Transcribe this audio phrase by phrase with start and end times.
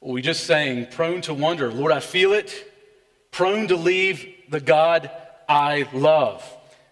[0.00, 1.72] We just sang, prone to wonder.
[1.72, 2.72] Lord, I feel it.
[3.32, 5.10] Prone to leave the God
[5.48, 6.44] I love.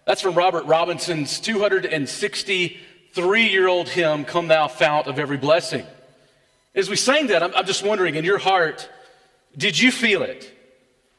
[0.07, 5.87] That's from Robert Robinson's 263 year old hymn, Come Thou Fount of Every Blessing.
[6.75, 8.89] As we sang that, I'm, I'm just wondering in your heart,
[9.57, 10.53] did you feel it?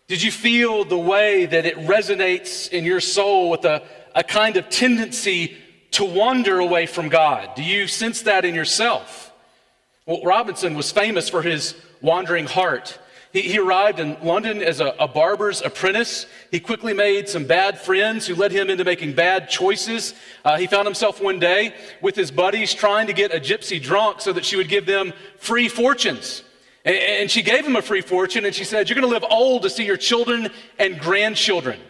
[0.07, 3.83] Did you feel the way that it resonates in your soul with a,
[4.13, 5.57] a kind of tendency
[5.91, 7.55] to wander away from God?
[7.55, 9.26] Do you sense that in yourself?
[10.07, 12.97] Well, Robinson was famous for his wandering heart.
[13.33, 16.27] He, he arrived in London as a, a barber's apprentice.
[16.49, 20.15] He quickly made some bad friends who led him into making bad choices.
[20.45, 24.21] Uh, he found himself one day with his buddies trying to get a gypsy drunk
[24.21, 26.41] so that she would give them free fortunes.
[26.85, 29.29] And, and she gave him a free fortune and she said, You're going to live
[29.29, 31.81] old to see your children and grandchildren.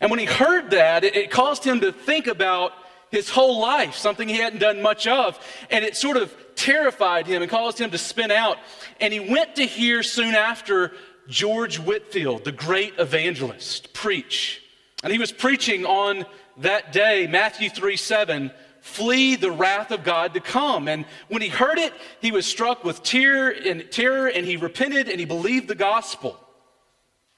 [0.00, 2.74] And when he heard that, it, it caused him to think about
[3.10, 5.38] his whole life, something he hadn't done much of.
[5.70, 8.58] And it sort of terrified him and caused him to spin out.
[9.00, 10.92] And he went to hear soon after
[11.28, 14.62] George Whitefield, the great evangelist, preach.
[15.02, 16.26] And he was preaching on
[16.58, 20.88] that day, Matthew 3 7, flee the wrath of God to come.
[20.88, 25.08] And when he heard it, he was struck with tear and terror, and he repented
[25.08, 26.38] and he believed the gospel.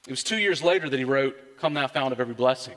[0.07, 2.75] It was two years later that he wrote, Come thou fount of every blessing,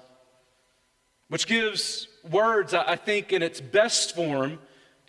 [1.28, 4.58] which gives words, I think, in its best form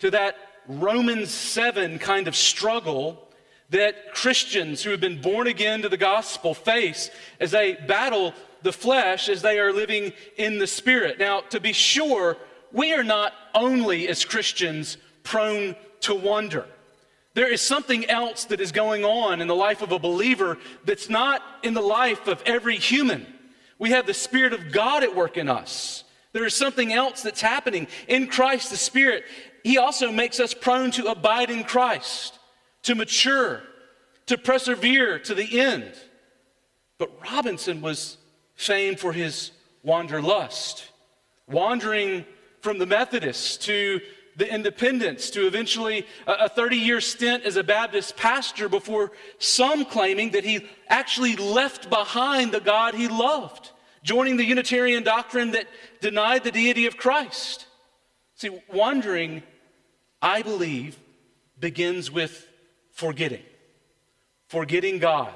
[0.00, 3.28] to that Romans 7 kind of struggle
[3.70, 8.72] that Christians who have been born again to the gospel face as they battle the
[8.72, 11.18] flesh as they are living in the spirit.
[11.18, 12.36] Now, to be sure,
[12.72, 16.66] we are not only as Christians prone to wonder.
[17.34, 21.08] There is something else that is going on in the life of a believer that's
[21.08, 23.26] not in the life of every human.
[23.78, 26.04] We have the Spirit of God at work in us.
[26.32, 29.24] There is something else that's happening in Christ, the Spirit
[29.62, 32.38] he also makes us prone to abide in Christ,
[32.84, 33.62] to mature,
[34.26, 35.92] to persevere to the end.
[36.96, 38.16] But Robinson was
[38.54, 40.90] famed for his wanderlust,
[41.46, 42.24] wandering
[42.60, 44.00] from the Methodists to
[44.36, 50.30] the Independents to eventually a 30 year stint as a Baptist pastor before some claiming
[50.30, 53.70] that he actually left behind the God he loved,
[54.08, 55.66] joining the Unitarian doctrine that
[56.00, 57.66] denied the deity of Christ.
[58.36, 59.42] See, wandering,
[60.22, 60.98] I believe,
[61.60, 62.48] begins with
[62.90, 63.42] forgetting,
[64.48, 65.34] forgetting God.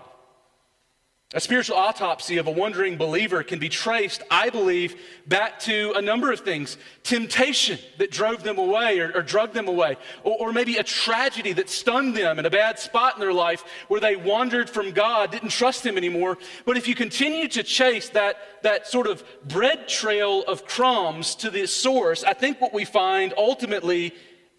[1.35, 6.03] A spiritual autopsy of a wandering believer can be traced, I believe, back to a
[6.03, 10.53] number of things temptation that drove them away or, or drug them away, or, or,
[10.53, 14.15] maybe a tragedy that stunned them in a bad spot in their life where they
[14.15, 16.37] wandered from God, didn't trust Him anymore.
[16.67, 21.49] But if you continue to chase that, that sort of bread trail of crumbs to
[21.49, 24.13] the source, I think what we find ultimately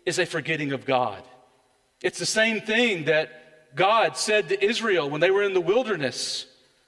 [0.07, 1.21] is a forgetting of God.
[2.01, 6.47] It's the same thing that God said to Israel when they were in the wilderness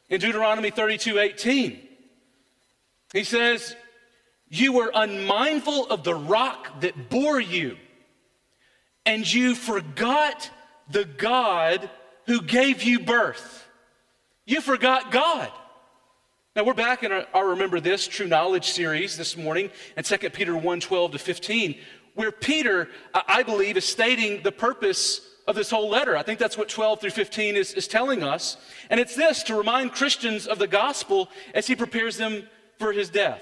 [0.09, 1.79] in Deuteronomy 32 18.
[3.13, 3.75] He says,
[4.49, 7.77] You were unmindful of the rock that bore you,
[9.05, 10.49] and you forgot
[10.89, 11.89] the God
[12.25, 13.67] who gave you birth.
[14.45, 15.51] You forgot God.
[16.55, 20.29] Now we're back in our, our, Remember This True Knowledge series this morning in 2
[20.29, 21.75] Peter 1 12 to 15,
[22.13, 26.17] where Peter, I believe, is stating the purpose of this whole letter.
[26.17, 28.57] I think that's what 12 through 15 is, is telling us.
[28.89, 32.47] And it's this to remind Christians of the gospel as he prepares them
[32.79, 33.41] for his death.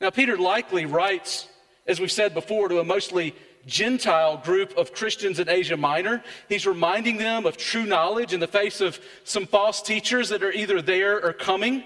[0.00, 1.48] Now, Peter likely writes,
[1.86, 3.34] as we've said before, to a mostly
[3.66, 6.22] Gentile group of Christians in Asia Minor.
[6.48, 10.52] He's reminding them of true knowledge in the face of some false teachers that are
[10.52, 11.84] either there or coming.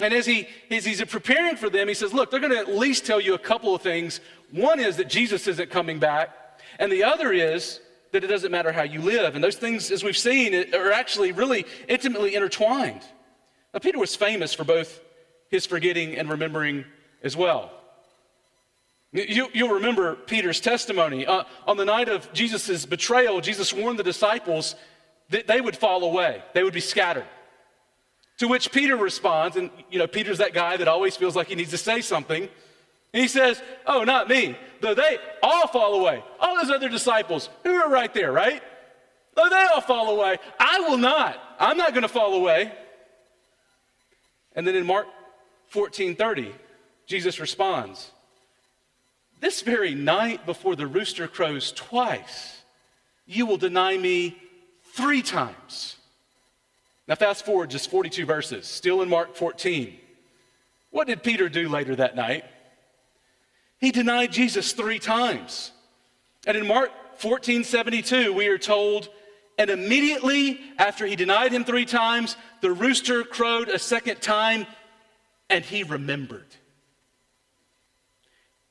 [0.00, 2.74] And as, he, as he's preparing for them, he says, Look, they're going to at
[2.74, 4.20] least tell you a couple of things.
[4.50, 6.30] One is that Jesus isn't coming back,
[6.78, 7.80] and the other is
[8.12, 9.34] that it doesn't matter how you live.
[9.34, 13.02] And those things, as we've seen, are actually really intimately intertwined.
[13.74, 15.00] Now, Peter was famous for both
[15.50, 16.84] his forgetting and remembering
[17.22, 17.70] as well.
[19.12, 21.26] You, will remember Peter's testimony.
[21.26, 24.74] Uh, on the night of Jesus' betrayal, Jesus warned the disciples
[25.30, 27.26] that they would fall away, they would be scattered.
[28.38, 31.54] To which Peter responds, and you know, Peter's that guy that always feels like he
[31.54, 32.48] needs to say something.
[33.16, 34.56] He says, Oh, not me.
[34.82, 36.22] Though they all fall away.
[36.38, 38.62] All those other disciples who are right there, right?
[39.34, 41.40] Though they all fall away, I will not.
[41.58, 42.72] I'm not going to fall away.
[44.54, 45.06] And then in Mark
[45.68, 46.54] 14 30,
[47.06, 48.10] Jesus responds,
[49.40, 52.60] This very night before the rooster crows twice,
[53.24, 54.36] you will deny me
[54.92, 55.96] three times.
[57.08, 59.96] Now, fast forward just 42 verses, still in Mark 14.
[60.90, 62.44] What did Peter do later that night?
[63.86, 65.70] He denied Jesus three times.
[66.44, 69.08] And in Mark 14 72, we are told
[69.58, 74.66] And immediately after he denied him three times, the rooster crowed a second time,
[75.48, 76.48] and he remembered.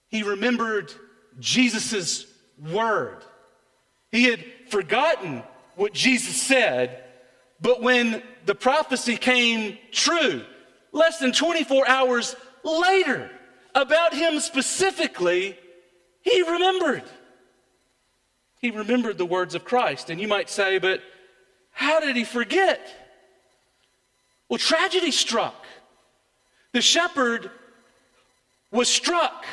[0.10, 0.92] He remembered
[1.40, 2.26] Jesus'
[2.62, 3.24] word.
[4.12, 5.44] He had forgotten
[5.78, 7.06] what Jesus said,
[7.62, 10.44] but when the prophecy came true,
[10.92, 12.36] less than 24 hours
[12.66, 13.32] later,
[13.76, 15.58] about him specifically,
[16.22, 17.04] he remembered.
[18.60, 20.10] He remembered the words of Christ.
[20.10, 21.02] And you might say, but
[21.72, 22.82] how did he forget?
[24.50, 25.66] Well, tragedy struck.
[26.72, 27.52] The shepherd
[28.72, 29.46] was struck.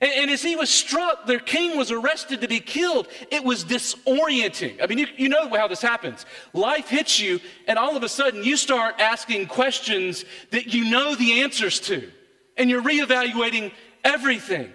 [0.00, 3.08] And, and, as he was struck, their king was arrested to be killed.
[3.30, 4.82] It was disorienting.
[4.82, 6.26] I mean, you, you know how this happens.
[6.52, 11.14] Life hits you, and all of a sudden you start asking questions that you know
[11.14, 12.10] the answers to,
[12.56, 13.72] and you're reevaluating
[14.04, 14.72] everything.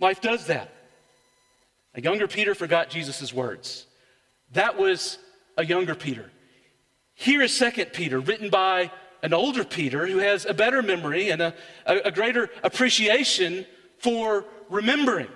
[0.00, 0.72] Life does that.
[1.94, 3.86] A younger Peter forgot Jesus' words.
[4.52, 5.18] That was
[5.56, 6.30] a younger Peter.
[7.14, 8.90] Here is Second Peter, written by
[9.22, 11.54] an older Peter who has a better memory and a,
[11.86, 13.66] a, a greater appreciation
[13.98, 15.28] for remembering.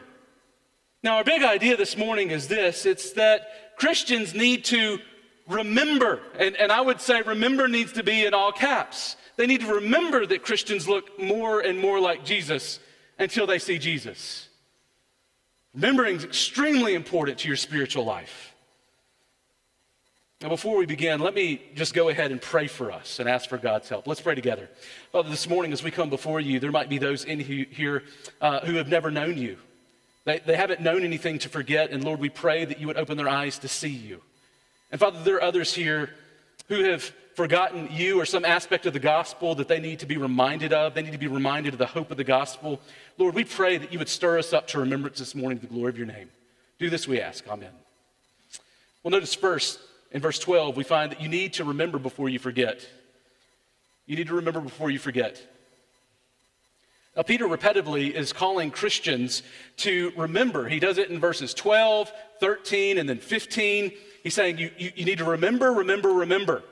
[1.03, 5.01] Now, our big idea this morning is this it's that Christians need to
[5.49, 9.17] remember, and, and I would say remember needs to be in all caps.
[9.37, 12.81] They need to remember that Christians look more and more like Jesus
[13.19, 14.49] until they see Jesus.
[15.75, 18.55] Remembering is extremely important to your spiritual life.
[20.43, 23.49] Now, before we begin, let me just go ahead and pray for us and ask
[23.49, 24.09] for God's help.
[24.09, 24.69] Let's pray together.
[25.13, 28.03] Father, this morning as we come before you, there might be those in here
[28.41, 29.57] uh, who have never known you.
[30.25, 33.17] They, they haven't known anything to forget, and Lord, we pray that you would open
[33.17, 34.21] their eyes to see you.
[34.93, 36.11] And Father, there are others here
[36.69, 37.03] who have
[37.35, 40.95] forgotten you or some aspect of the gospel that they need to be reminded of.
[40.95, 42.79] They need to be reminded of the hope of the gospel.
[43.17, 45.73] Lord, we pray that you would stir us up to remembrance this morning to the
[45.73, 46.29] glory of your name.
[46.79, 47.49] Do this, we ask.
[47.49, 47.71] Amen.
[49.03, 49.81] Well, notice first,
[50.11, 52.87] in verse 12, we find that you need to remember before you forget.
[54.07, 55.41] You need to remember before you forget.
[57.17, 59.43] Now, Peter repetitively is calling Christians
[59.79, 60.69] to remember.
[60.69, 63.93] He does it in verses 12, 13, and then 15.
[64.23, 66.63] He's saying, you, you, you, need to remember, remember, remember.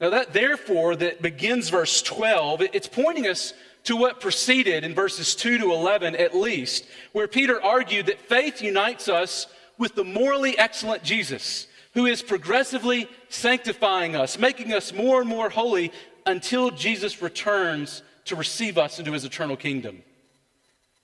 [0.00, 3.54] Now, that therefore that begins verse 12, it's pointing us
[3.84, 8.62] to what preceded in verses 2 to 11 at least, where Peter argued that faith
[8.62, 9.46] unites us
[9.78, 15.50] with the morally excellent Jesus who is progressively sanctifying us, making us more and more
[15.50, 15.92] holy
[16.26, 20.02] until Jesus returns to receive us into his eternal kingdom.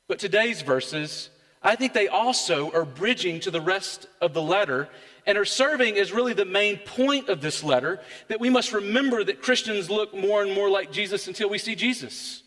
[0.07, 1.31] But today's verses,
[1.63, 4.89] I think they also are bridging to the rest of the letter
[5.29, 9.23] and are serving is really the main point of this letter that we must remember
[9.23, 12.43] that Christians look more and more like Jesus until we see Jesus.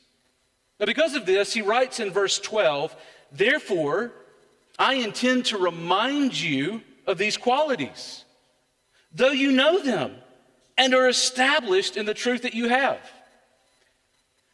[0.80, 2.96] Now, because of this, he writes in verse 12,
[3.32, 4.12] Therefore,
[4.80, 8.26] I intend to remind you of these qualities
[9.14, 10.16] though you know them
[10.78, 13.00] and are established in the truth that you have.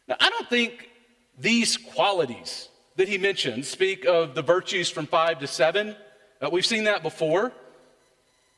[0.08, 0.90] Now, I don't think
[1.38, 5.94] these qualities that he mentions speak of the virtues from five to seven.
[6.42, 7.52] Uh, we've seen that before.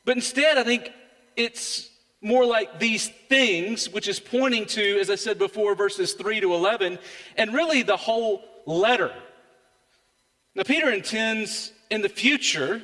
[0.05, 0.93] But instead, I think
[1.37, 1.91] it's
[2.23, 6.55] more like these things, which is pointing to, as I said before, verses 3 to
[6.55, 6.99] 11,
[7.37, 9.13] and really the whole letter.
[10.55, 12.83] Now, Peter intends in the future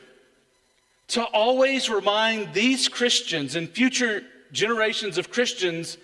[1.08, 5.98] to always remind these Christians and future generations of Christians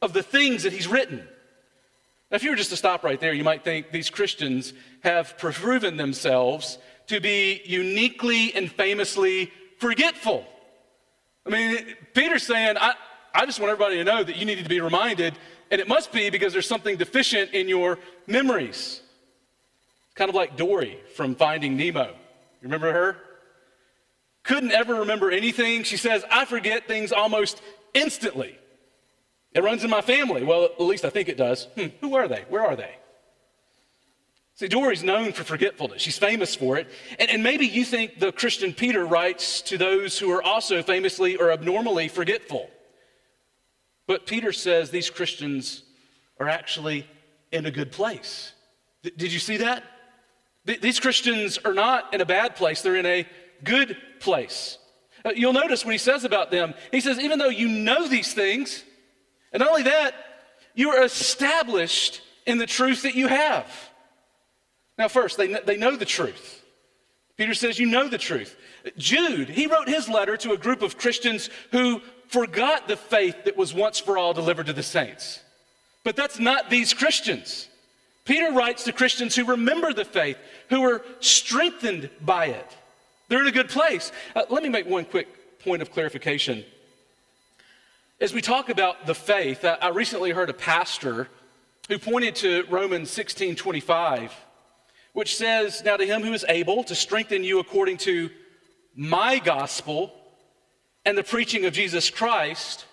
[0.00, 1.26] of the things that he's written.
[2.30, 5.36] Now, if you were just to stop right there, you might think these Christians have
[5.38, 10.46] proven themselves to be uniquely and famously forgetful.
[11.46, 12.94] I mean, Peter's saying, I,
[13.34, 15.34] I just want everybody to know that you need to be reminded,
[15.70, 19.02] and it must be because there's something deficient in your memories.
[20.14, 22.06] Kind of like Dory from Finding Nemo.
[22.06, 22.14] You
[22.62, 23.16] remember her?
[24.46, 25.82] couldn't ever remember anything.
[25.82, 27.60] She says, I forget things almost
[27.92, 28.56] instantly.
[29.52, 30.44] It runs in my family.
[30.44, 31.64] Well, at least I think it does.
[31.76, 32.44] Hmm, who are they?
[32.48, 32.94] Where are they?
[34.56, 36.00] See, Dory's known for forgetfulness.
[36.00, 36.88] She's famous for it.
[37.18, 41.36] And, and maybe you think the Christian Peter writes to those who are also famously
[41.36, 42.70] or abnormally forgetful.
[44.06, 45.82] But Peter says these Christians
[46.40, 47.06] are actually
[47.52, 48.52] in a good place.
[49.02, 49.84] Did you see that?
[50.66, 53.26] Th- these Christians are not in a bad place, they're in a
[53.62, 54.78] good place.
[55.22, 58.32] Uh, you'll notice when he says about them, he says, even though you know these
[58.32, 58.84] things,
[59.52, 60.14] and not only that,
[60.74, 63.66] you are established in the truth that you have.
[64.98, 66.62] Now, first, they, they know the truth.
[67.36, 68.56] Peter says, You know the truth.
[68.96, 73.56] Jude, he wrote his letter to a group of Christians who forgot the faith that
[73.56, 75.40] was once for all delivered to the saints.
[76.02, 77.68] But that's not these Christians.
[78.24, 80.36] Peter writes to Christians who remember the faith,
[80.68, 82.76] who were strengthened by it.
[83.28, 84.12] They're in a good place.
[84.34, 85.28] Uh, let me make one quick
[85.60, 86.64] point of clarification.
[88.20, 91.28] As we talk about the faith, I, I recently heard a pastor
[91.88, 94.32] who pointed to Romans 16 25,
[95.16, 98.28] which says, Now to him who is able to strengthen you according to
[98.94, 100.12] my gospel
[101.06, 102.84] and the preaching of Jesus Christ,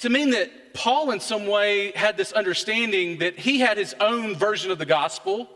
[0.00, 4.34] to mean that Paul, in some way, had this understanding that he had his own
[4.36, 5.48] version of the gospel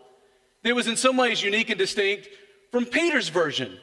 [0.62, 2.30] that was in some ways unique and distinct
[2.72, 3.76] from Peter's version,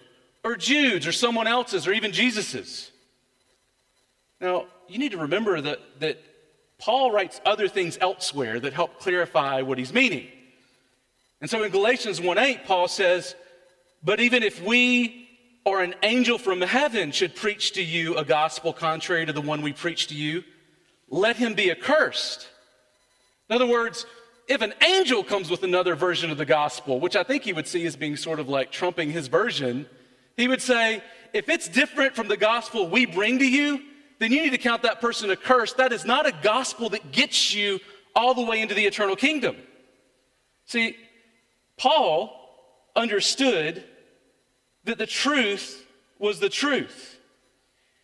[0.44, 2.90] or Jude's, or someone else's, or even Jesus's.
[4.42, 6.20] Now, you need to remember that, that
[6.80, 10.28] Paul writes other things elsewhere that help clarify what he's meaning.
[11.44, 13.36] And so in Galatians 1:8, Paul says,
[14.02, 15.28] But even if we
[15.66, 19.62] or an angel from heaven should preach to you a gospel contrary to the one
[19.62, 20.46] we preach to you,
[21.10, 22.48] let him be accursed.
[23.50, 24.06] In other words,
[24.48, 27.68] if an angel comes with another version of the gospel, which I think he would
[27.68, 29.86] see as being sort of like trumping his version,
[30.38, 33.82] he would say, if it's different from the gospel we bring to you,
[34.20, 35.76] then you need to count that person accursed.
[35.76, 37.82] That is not a gospel that gets you
[38.16, 39.58] all the way into the eternal kingdom.
[40.66, 40.96] See,
[41.78, 42.40] Paul
[42.96, 43.84] understood
[44.84, 45.86] that the truth
[46.20, 47.20] was the truth.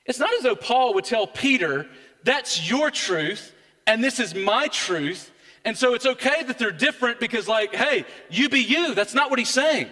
[0.06, 1.88] It's not as though Paul would tell Peter,
[2.24, 3.54] that's your truth,
[3.86, 5.32] and this is my truth.
[5.66, 8.96] And so it's okay that they're different because, like, hey, you be you.
[8.96, 9.88] That's not what he's saying.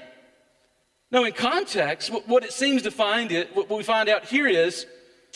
[1.12, 4.86] No, in context, what it seems to find it, what we find out here is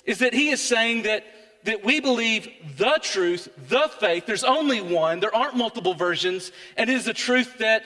[0.05, 1.23] is that he is saying that,
[1.63, 4.25] that we believe the truth, the faith.
[4.25, 7.83] There's only one, there aren't multiple versions, and it is a truth that,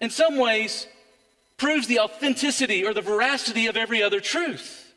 [0.00, 0.86] in some ways,
[1.56, 4.94] proves the authenticity or the veracity of every other truth.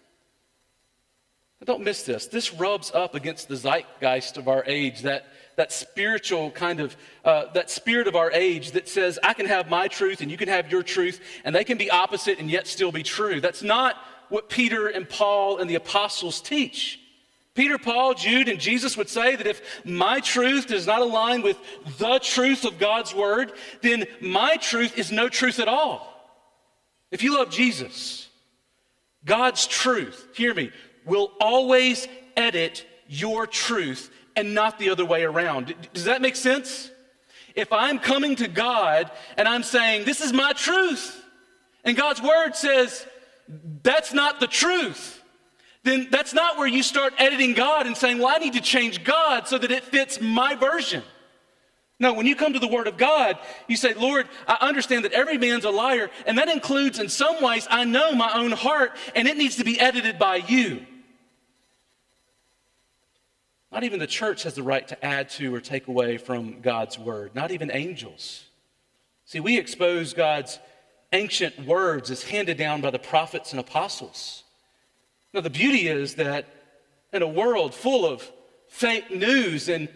[1.60, 2.27] But don't miss this.
[2.27, 5.27] This rubs up against the zeitgeist of our age, that,
[5.58, 9.70] that spiritual kind of, uh, that spirit of our age that says, I can have
[9.70, 12.65] my truth and you can have your truth, and they can be opposite and yet
[12.65, 13.41] still be true.
[13.41, 13.96] That's not
[14.29, 17.00] what Peter and Paul and the apostles teach.
[17.53, 21.58] Peter, Paul, Jude, and Jesus would say that if my truth does not align with
[21.98, 26.08] the truth of God's word, then my truth is no truth at all.
[27.12, 28.29] If you love Jesus,
[29.25, 30.72] God's truth, hear me,
[31.05, 35.75] will always edit your truth and not the other way around.
[35.93, 36.89] Does that make sense?
[37.53, 41.22] If I'm coming to God and I'm saying, This is my truth,
[41.84, 43.05] and God's word says,
[43.84, 45.21] that's not the truth,
[45.84, 49.04] then that's not where you start editing God and saying, well, I need to change
[49.04, 51.04] God so that it fits my version.
[52.00, 55.12] No, when you come to the Word of God, you say, Lord, I understand that
[55.12, 58.98] every man's a liar, and that includes, in some ways, I know my own heart,
[59.16, 60.86] and it needs to be edited by you.
[63.72, 66.98] Not even the church has the right to add to or take away from God's
[66.98, 68.46] Word, not even angels.
[69.26, 70.60] See, we expose God's
[71.14, 74.44] ancient words as handed down by the prophets and apostles.
[75.34, 76.46] Now, the beauty is that
[77.14, 78.30] in a world full of
[78.68, 79.88] fake news and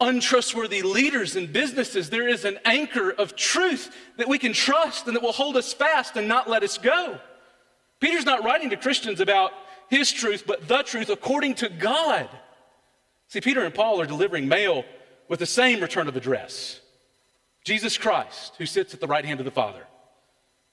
[0.00, 5.16] untrustworthy leaders and businesses, there is an anchor of truth that we can trust and
[5.16, 7.18] that will hold us fast and not let us go.
[8.00, 9.52] Peter's not writing to Christians about
[9.88, 12.28] his truth, but the truth according to God.
[13.28, 14.84] See, Peter and Paul are delivering mail
[15.28, 16.80] with the same return of address
[17.64, 19.84] Jesus Christ, who sits at the right hand of the Father.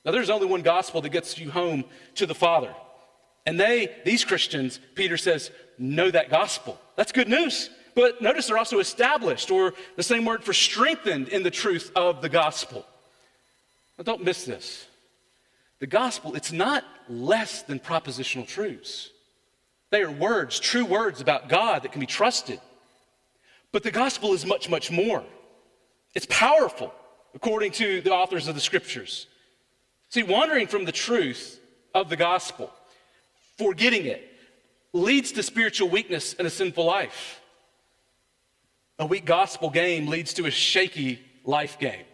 [0.03, 1.83] Now, there's only one gospel that gets you home
[2.15, 2.73] to the Father.
[3.45, 6.79] And they, these Christians, Peter says, know that gospel.
[6.95, 7.69] That's good news.
[7.95, 12.21] But notice they're also established, or the same word for strengthened in the truth of
[12.21, 12.85] the gospel.
[13.97, 14.85] Now, don't miss this.
[15.79, 19.09] The gospel, it's not less than propositional truths.
[19.89, 22.59] They are words, true words about God that can be trusted.
[23.71, 25.23] But the gospel is much, much more.
[26.15, 26.93] It's powerful,
[27.33, 29.27] according to the authors of the scriptures.
[30.09, 31.59] See, wandering from the truth
[31.93, 32.71] of the gospel,
[33.59, 34.25] forgetting it,
[34.93, 37.41] leads to spiritual weakness and a sinful life.
[38.97, 42.05] A weak gospel game leads to a shaky life game.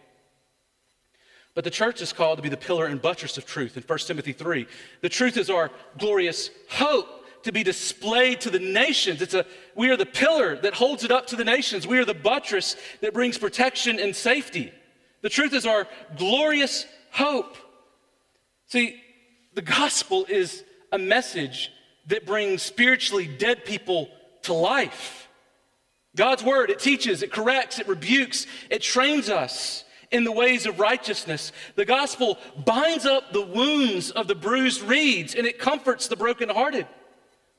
[1.54, 3.98] But the church is called to be the pillar and buttress of truth in 1
[4.00, 4.66] Timothy 3.
[5.00, 7.08] The truth is our glorious hope
[7.44, 9.22] to be displayed to the nations.
[9.22, 11.86] It's a, we are the pillar that holds it up to the nations.
[11.86, 14.72] We are the buttress that brings protection and safety.
[15.22, 15.86] The truth is our
[16.18, 17.56] glorious hope.
[18.66, 19.00] See,
[19.54, 20.62] the gospel is
[20.96, 21.70] a message
[22.06, 24.08] that brings spiritually dead people
[24.42, 25.28] to life.
[26.16, 30.80] God's word, it teaches, it corrects, it rebukes, it trains us in the ways of
[30.80, 31.52] righteousness.
[31.74, 36.86] The gospel binds up the wounds of the bruised reeds and it comforts the brokenhearted.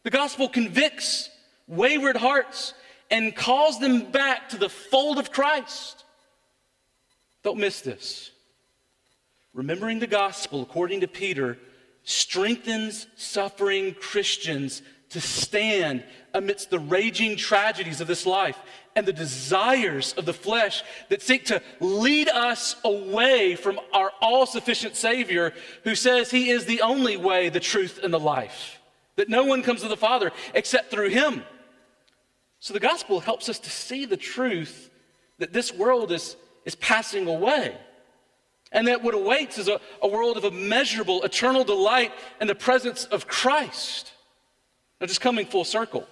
[0.02, 1.30] The gospel convicts
[1.68, 2.74] wayward hearts
[3.12, 6.04] and calls them back to the fold of Christ.
[7.44, 8.32] Don't miss this.
[9.54, 11.60] Remembering the gospel, according to Peter,
[12.08, 18.58] strengthens suffering Christians to stand amidst the raging tragedies of this life
[18.96, 24.46] and the desires of the flesh that seek to lead us away from our all
[24.46, 28.80] sufficient Savior who says He is the only way, the truth, and the life.
[29.18, 31.44] That no one comes to the Father except through Him.
[32.62, 34.90] So the gospel helps us to see the truth
[35.40, 37.76] that this world is, is passing away.
[38.78, 43.06] And that what awaits is a, a world of immeasurable, eternal delight in the presence
[43.06, 44.12] of Christ.
[45.02, 46.08] Now, just coming full circle.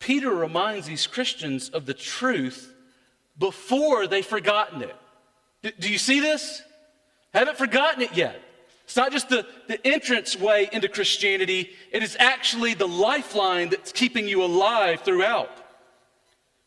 [0.00, 2.74] Peter reminds these Christians of the truth
[3.38, 4.94] before they've forgotten it.
[5.62, 6.60] D- do you see this?
[7.32, 8.42] Haven't forgotten it yet.
[8.84, 13.92] It's not just the, the entrance way into Christianity, it is actually the lifeline that's
[13.92, 15.52] keeping you alive throughout.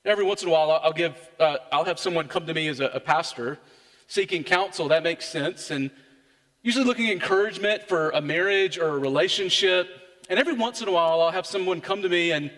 [0.03, 2.79] Every once in a while, I'll, give, uh, I'll have someone come to me as
[2.79, 3.59] a, a pastor
[4.11, 4.89] seeking counsel.
[4.89, 5.71] That makes sense.
[5.71, 5.89] And
[6.63, 9.87] usually looking encouragement for a marriage or a relationship.
[10.29, 12.51] And every once in a while, I'll have someone come to me and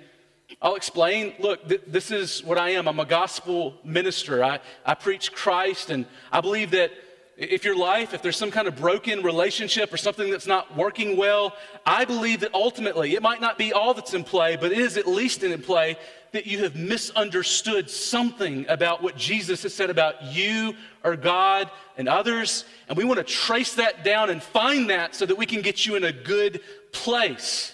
[0.63, 2.87] I'll explain look, th- this is what I am.
[2.87, 4.43] I'm a gospel minister.
[4.43, 6.91] I, I preach Christ, and I believe that
[7.37, 11.17] if your life, if there's some kind of broken relationship or something that's not working
[11.17, 11.53] well,
[11.85, 14.97] I believe that ultimately, it might not be all that's in play, but it is
[14.97, 15.97] at least in play
[16.33, 20.73] that you have misunderstood something about what Jesus has said about you
[21.03, 22.65] or God and others.
[22.89, 25.85] And we want to trace that down and find that so that we can get
[25.85, 26.59] you in a good
[26.91, 27.73] place.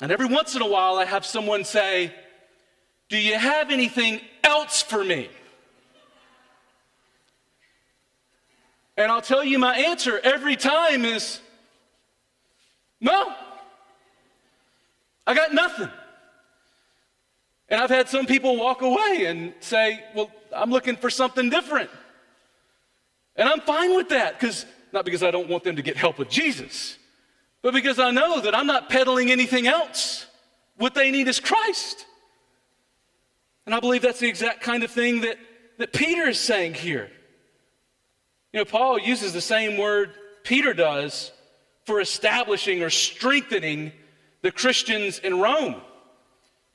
[0.00, 2.12] And every once in a while, I have someone say,
[3.10, 5.28] Do you have anything else for me?
[8.96, 11.40] And I'll tell you my answer every time is
[13.00, 13.32] no.
[15.26, 15.90] I got nothing.
[17.68, 21.90] And I've had some people walk away and say, Well, I'm looking for something different.
[23.36, 26.18] And I'm fine with that because not because I don't want them to get help
[26.18, 26.98] with Jesus,
[27.62, 30.26] but because I know that I'm not peddling anything else.
[30.76, 32.06] What they need is Christ.
[33.66, 35.36] And I believe that's the exact kind of thing that,
[35.76, 37.10] that Peter is saying here.
[38.52, 41.32] You know, Paul uses the same word Peter does
[41.84, 43.92] for establishing or strengthening
[44.40, 45.82] the Christians in Rome.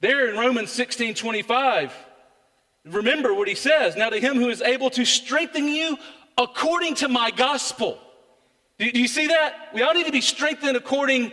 [0.04, 1.94] There in Romans 16 25,
[2.86, 3.96] remember what he says.
[3.96, 5.98] Now, to him who is able to strengthen you
[6.38, 7.98] according to my gospel
[8.78, 9.70] do, you see that?
[9.74, 11.32] We all need to be strengthened according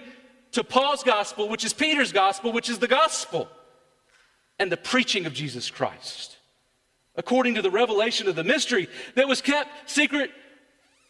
[0.52, 3.48] to Paul's gospel, which is Peter's gospel, which is the gospel,
[4.58, 6.36] and the preaching of Jesus Christ,
[7.16, 10.30] according to the revelation of the mystery that was kept secret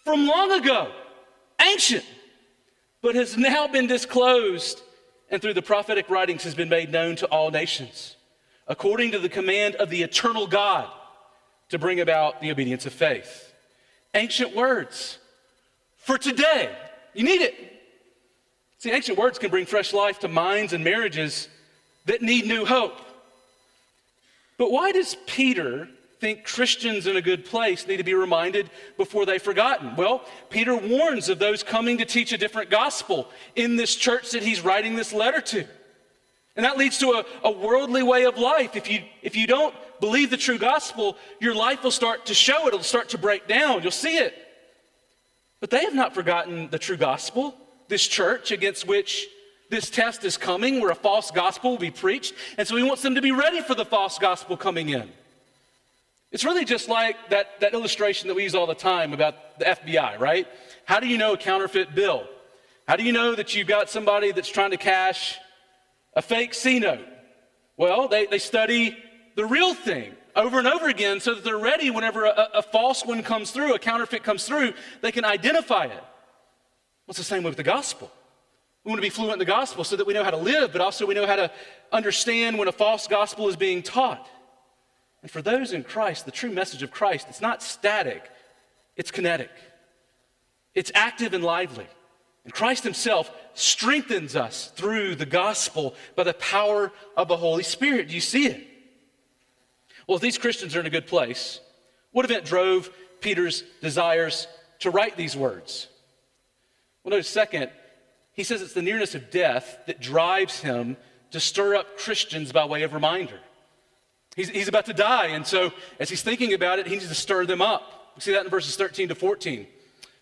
[0.05, 0.93] from long ago,
[1.61, 2.05] ancient,
[3.03, 4.81] but has now been disclosed
[5.31, 8.17] and through the prophetic writings has been made known to all nations,
[8.67, 10.91] according to the command of the eternal God
[11.69, 13.53] to bring about the obedience of faith.
[14.15, 15.19] Ancient words
[15.99, 16.71] for today.
[17.15, 17.55] You need it.
[18.79, 21.49] See, ancient words can bring fresh life to minds and marriages
[22.07, 22.99] that need new hope.
[24.59, 25.89] But why does Peter
[26.21, 29.97] think Christians in a good place need to be reminded before they've forgotten?
[29.97, 34.43] Well, Peter warns of those coming to teach a different gospel in this church that
[34.43, 35.67] he's writing this letter to.
[36.57, 38.77] And that leads to a, a worldly way of life.
[38.77, 42.67] If you, if you don't believe the true gospel, your life will start to show
[42.67, 43.83] it, it'll start to break down.
[43.83, 44.35] You'll see it.
[45.61, 47.55] But they have not forgotten the true gospel,
[47.89, 49.29] this church against which
[49.71, 52.35] this test is coming, where a false gospel will be preached.
[52.59, 55.11] And so he wants them to be ready for the false gospel coming in.
[56.33, 59.65] It's really just like that, that illustration that we use all the time about the
[59.65, 60.47] FBI, right?
[60.85, 62.25] How do you know a counterfeit bill?
[62.87, 65.39] How do you know that you've got somebody that's trying to cash
[66.15, 67.07] a fake C note?
[67.77, 68.97] Well, they, they study
[69.35, 73.05] the real thing over and over again so that they're ready whenever a, a false
[73.05, 75.91] one comes through, a counterfeit comes through, they can identify it.
[75.91, 78.11] Well, it's the same way with the gospel.
[78.85, 80.73] We want to be fluent in the gospel so that we know how to live,
[80.73, 81.51] but also we know how to
[81.93, 84.29] understand when a false gospel is being taught.
[85.23, 88.31] And for those in Christ, the true message of Christ, it's not static,
[88.97, 89.51] it's kinetic,
[90.75, 91.87] it's active and lively.
[92.45, 98.09] And Christ Himself strengthens us through the gospel by the power of the Holy Spirit.
[98.09, 98.67] Do you see it?
[100.07, 101.61] Well, if these Christians are in a good place,
[102.13, 104.47] what event drove Peter's desires
[104.81, 105.89] to write these words?
[107.05, 107.71] Well, notice second,
[108.33, 110.97] he says it's the nearness of death that drives him
[111.31, 113.39] to stir up Christians by way of reminder.
[114.37, 117.15] He's, he's about to die, and so as he's thinking about it, he needs to
[117.15, 118.13] stir them up.
[118.15, 119.67] We see that in verses 13 to 14.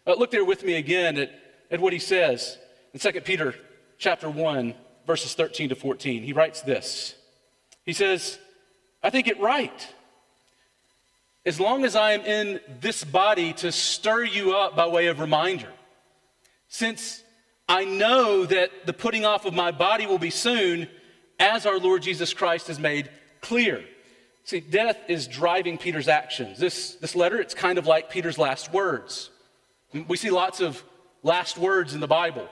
[0.06, 1.30] Uh, look there with me again at,
[1.70, 2.56] at what he says
[2.94, 3.54] in 2 Peter
[3.98, 4.74] chapter 1,
[5.06, 6.22] verses 13 to 14.
[6.22, 7.14] He writes this.
[7.84, 8.38] He says,
[9.02, 9.94] I think it right.
[11.44, 15.20] As long as I am in this body to stir you up by way of
[15.20, 15.72] reminder,
[16.68, 17.22] since
[17.68, 20.88] I know that the putting off of my body will be soon,
[21.38, 23.84] as our Lord Jesus Christ has made clear.
[24.48, 26.58] See, death is driving Peter's actions.
[26.58, 29.28] This, this letter, it's kind of like Peter's last words.
[29.92, 30.82] We see lots of
[31.22, 32.48] last words in the Bible.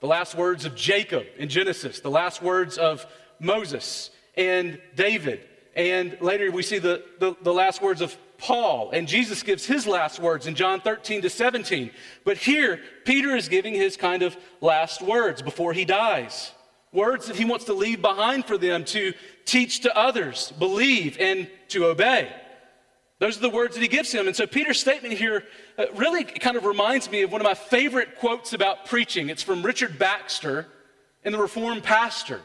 [0.00, 3.06] The last words of Jacob in Genesis, the last words of
[3.38, 5.40] Moses and David.
[5.76, 9.86] And later we see the, the, the last words of Paul, and Jesus gives his
[9.86, 11.92] last words in John 13 to 17.
[12.24, 16.50] But here, Peter is giving his kind of last words before he dies.
[16.96, 19.12] Words that he wants to leave behind for them to
[19.44, 22.32] teach to others, believe, and to obey.
[23.18, 24.26] Those are the words that he gives him.
[24.26, 25.44] And so Peter's statement here
[25.76, 29.28] uh, really kind of reminds me of one of my favorite quotes about preaching.
[29.28, 30.68] It's from Richard Baxter
[31.22, 32.40] in The Reformed Pastor.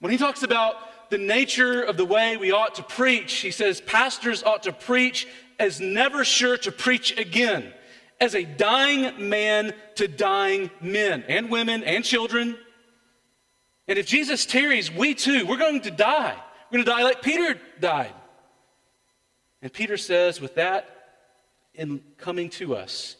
[0.00, 3.82] When he talks about the nature of the way we ought to preach, he says
[3.82, 7.74] pastors ought to preach as never sure to preach again,
[8.22, 12.56] as a dying man to dying men and women and children.
[13.88, 16.34] And if Jesus tarries, we too, we're going to die.
[16.70, 18.12] We're going to die like Peter died.
[19.62, 20.88] And Peter says, with that
[21.74, 23.16] in coming to us,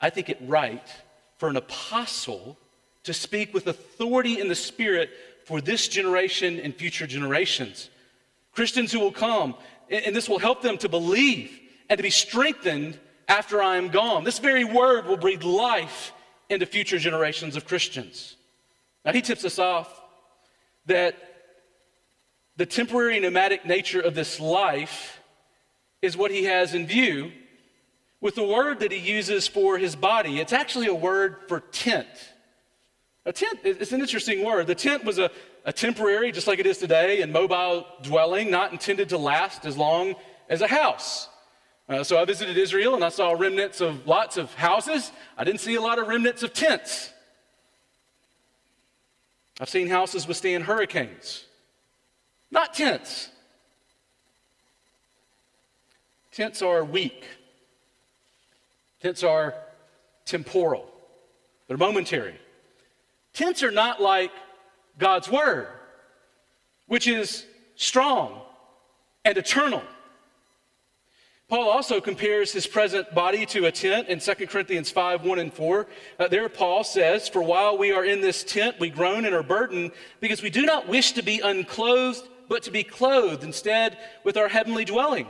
[0.00, 0.86] I think it right
[1.38, 2.58] for an apostle
[3.04, 5.10] to speak with authority in the Spirit
[5.44, 7.88] for this generation and future generations.
[8.52, 9.54] Christians who will come,
[9.88, 14.24] and this will help them to believe and to be strengthened after I am gone.
[14.24, 16.12] This very word will breathe life
[16.50, 18.36] into future generations of Christians.
[19.04, 19.97] Now, he tips us off
[20.88, 21.16] that
[22.56, 25.20] the temporary nomadic nature of this life
[26.02, 27.30] is what he has in view
[28.20, 30.40] with the word that he uses for his body.
[30.40, 32.08] It's actually a word for tent.
[33.24, 34.66] A tent is an interesting word.
[34.66, 35.30] The tent was a,
[35.64, 39.76] a temporary, just like it is today, and mobile dwelling, not intended to last as
[39.76, 40.14] long
[40.48, 41.28] as a house.
[41.88, 45.10] Uh, so I visited Israel and I saw remnants of lots of houses.
[45.36, 47.12] I didn't see a lot of remnants of tents.
[49.60, 51.46] I've seen houses withstand hurricanes,
[52.50, 53.30] not tents.
[56.30, 57.24] Tents are weak,
[59.02, 59.54] tents are
[60.24, 60.88] temporal,
[61.66, 62.38] they're momentary.
[63.32, 64.32] Tents are not like
[64.98, 65.68] God's word,
[66.86, 68.40] which is strong
[69.24, 69.82] and eternal.
[71.48, 75.52] Paul also compares his present body to a tent in 2 Corinthians 5 1 and
[75.52, 75.86] 4.
[76.18, 79.42] Uh, there, Paul says, For while we are in this tent, we groan and are
[79.42, 84.36] burdened, because we do not wish to be unclothed, but to be clothed instead with
[84.36, 85.26] our heavenly dwelling,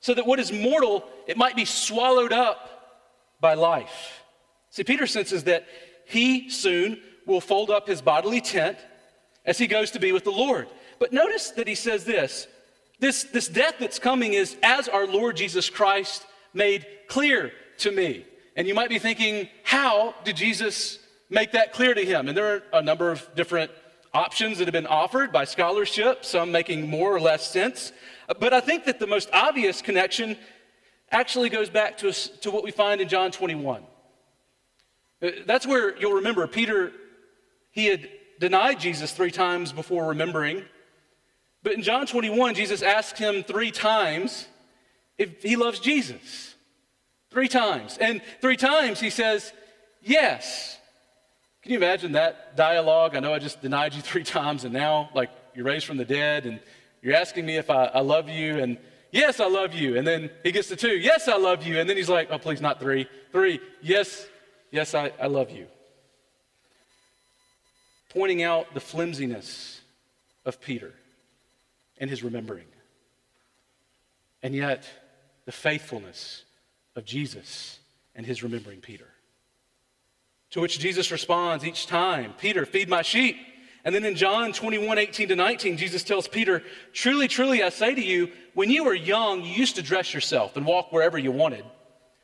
[0.00, 3.08] so that what is mortal, it might be swallowed up
[3.40, 4.22] by life.
[4.68, 5.66] See, Peter senses that
[6.04, 8.76] he soon will fold up his bodily tent
[9.46, 10.68] as he goes to be with the Lord.
[10.98, 12.48] But notice that he says this
[12.98, 18.26] this, this death that's coming is as our Lord Jesus Christ made clear to me.
[18.56, 20.98] And you might be thinking, how did Jesus
[21.30, 22.28] make that clear to him?
[22.28, 23.70] And there are a number of different
[24.12, 27.92] options that have been offered by scholarship, some making more or less sense.
[28.40, 30.36] But I think that the most obvious connection
[31.10, 33.82] actually goes back to, to what we find in John 21.
[35.20, 36.92] Uh, that's where you'll remember Peter
[37.70, 38.08] he had
[38.40, 40.64] denied Jesus three times before remembering.
[41.62, 44.46] But in John 21, Jesus asked him three times
[45.16, 46.54] if he loves Jesus.
[47.30, 47.98] Three times.
[47.98, 49.52] And three times he says,
[50.02, 50.78] Yes.
[51.62, 53.16] Can you imagine that dialogue?
[53.16, 56.04] I know I just denied you three times, and now, like, you're raised from the
[56.04, 56.60] dead, and
[57.02, 58.78] you're asking me if I, I love you, and
[59.10, 59.98] yes, I love you.
[59.98, 61.80] And then he gets to two, yes, I love you.
[61.80, 63.08] And then he's like, oh, please, not three.
[63.32, 64.26] Three, yes,
[64.70, 65.66] yes, I, I love you
[68.08, 69.80] pointing out the flimsiness
[70.44, 70.92] of Peter
[71.98, 72.66] and his remembering.
[74.42, 74.84] And yet,
[75.44, 76.44] the faithfulness
[76.94, 77.78] of Jesus
[78.14, 79.08] and his remembering Peter.
[80.50, 83.36] To which Jesus responds each time Peter, feed my sheep.
[83.84, 87.94] And then in John 21 18 to 19, Jesus tells Peter, Truly, truly, I say
[87.94, 91.30] to you, when you were young, you used to dress yourself and walk wherever you
[91.30, 91.64] wanted.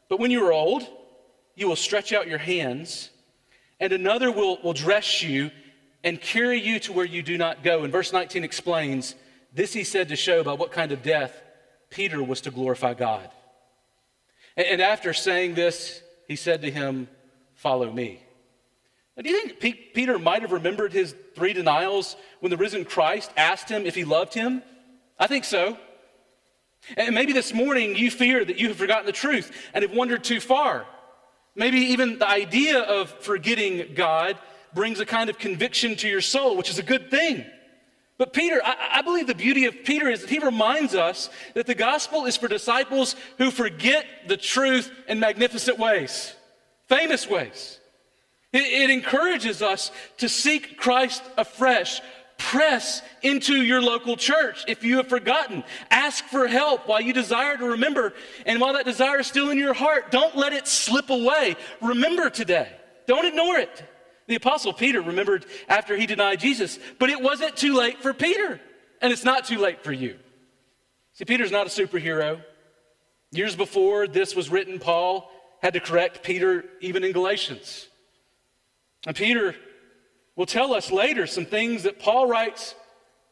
[0.08, 0.86] But when you are old,
[1.54, 3.10] you will stretch out your hands,
[3.78, 5.50] and another will, will dress you
[6.02, 7.84] and carry you to where you do not go.
[7.84, 9.14] And verse 19 explains
[9.54, 11.40] this he said to show by what kind of death
[11.88, 13.30] Peter was to glorify God.
[14.56, 17.08] And after saying this, he said to him,
[17.54, 18.20] Follow me.
[19.16, 23.30] Now, do you think Peter might have remembered his three denials when the risen Christ
[23.36, 24.62] asked him if he loved him?
[25.18, 25.78] I think so.
[26.96, 30.24] And maybe this morning you fear that you have forgotten the truth and have wandered
[30.24, 30.84] too far.
[31.54, 34.36] Maybe even the idea of forgetting God
[34.74, 37.46] brings a kind of conviction to your soul, which is a good thing.
[38.16, 41.66] But Peter, I, I, believe the beauty of Peter is that he reminds us that
[41.66, 46.34] the gospel is for disciples who forget the truth in magnificent ways,
[46.88, 47.80] famous ways.
[48.52, 52.00] It, it encourages us to seek Christ afresh.
[52.38, 55.64] Press into your local church if you have forgotten.
[55.90, 58.12] Ask for help while you desire to remember.
[58.44, 61.56] And while that desire is still in your heart, don't let it slip away.
[61.80, 62.68] Remember today.
[63.06, 63.84] Don't ignore it.
[64.26, 68.60] The Apostle Peter remembered after he denied Jesus, but it wasn't too late for Peter,
[69.00, 70.16] and it's not too late for you.
[71.12, 72.42] See, Peter's not a superhero.
[73.30, 77.88] Years before this was written, Paul had to correct Peter even in Galatians.
[79.06, 79.54] And Peter
[80.36, 82.74] will tell us later some things that Paul writes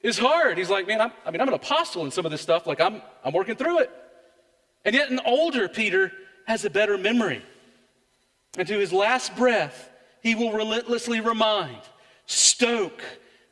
[0.02, 0.58] is hard.
[0.58, 2.66] He's like, man, I'm, i mean, I'm an apostle in some of this stuff.
[2.66, 3.90] Like, I'm, I'm working through it.
[4.84, 6.12] And yet, an older Peter
[6.46, 7.42] has a better memory.
[8.58, 9.88] And to his last breath,
[10.22, 11.80] he will relentlessly remind,
[12.26, 13.02] stoke,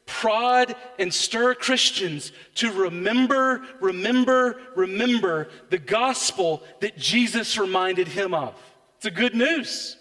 [0.07, 8.55] prod, and stir Christians to remember, remember, remember the gospel that Jesus reminded him of.
[8.97, 9.97] It's a good news.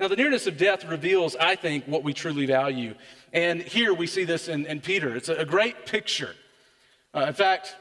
[0.00, 2.94] Now, the nearness of death reveals, I think, what we truly value.
[3.32, 5.14] And here we see this in, in Peter.
[5.16, 6.34] It's a, great picture.
[7.14, 7.76] Uh, in fact,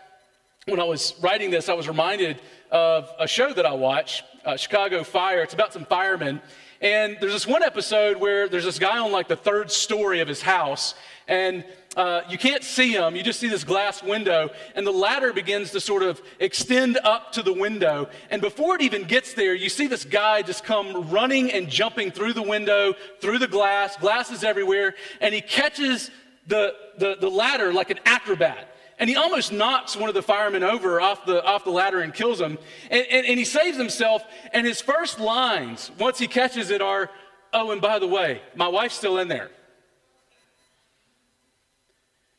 [0.67, 2.39] when I was writing this, I was reminded
[2.71, 5.41] of a show that I watch, uh, Chicago Fire.
[5.41, 6.41] It's about some firemen.
[6.83, 10.27] And there's this one episode where there's this guy on like the third story of
[10.27, 10.95] his house,
[11.29, 11.63] and
[11.95, 13.15] uh, you can't see him.
[13.15, 17.31] You just see this glass window, and the ladder begins to sort of extend up
[17.31, 18.09] to the window.
[18.29, 22.11] And before it even gets there, you see this guy just come running and jumping
[22.11, 26.11] through the window, through the glass, glasses everywhere, and he catches
[26.47, 30.63] the, the, the ladder like an acrobat and he almost knocks one of the firemen
[30.63, 32.58] over off the, off the ladder and kills him.
[32.89, 34.23] And, and, and, he saves himself.
[34.53, 37.10] And his first lines, once he catches it, are,
[37.53, 39.51] Oh, and by the way, my wife's still in there.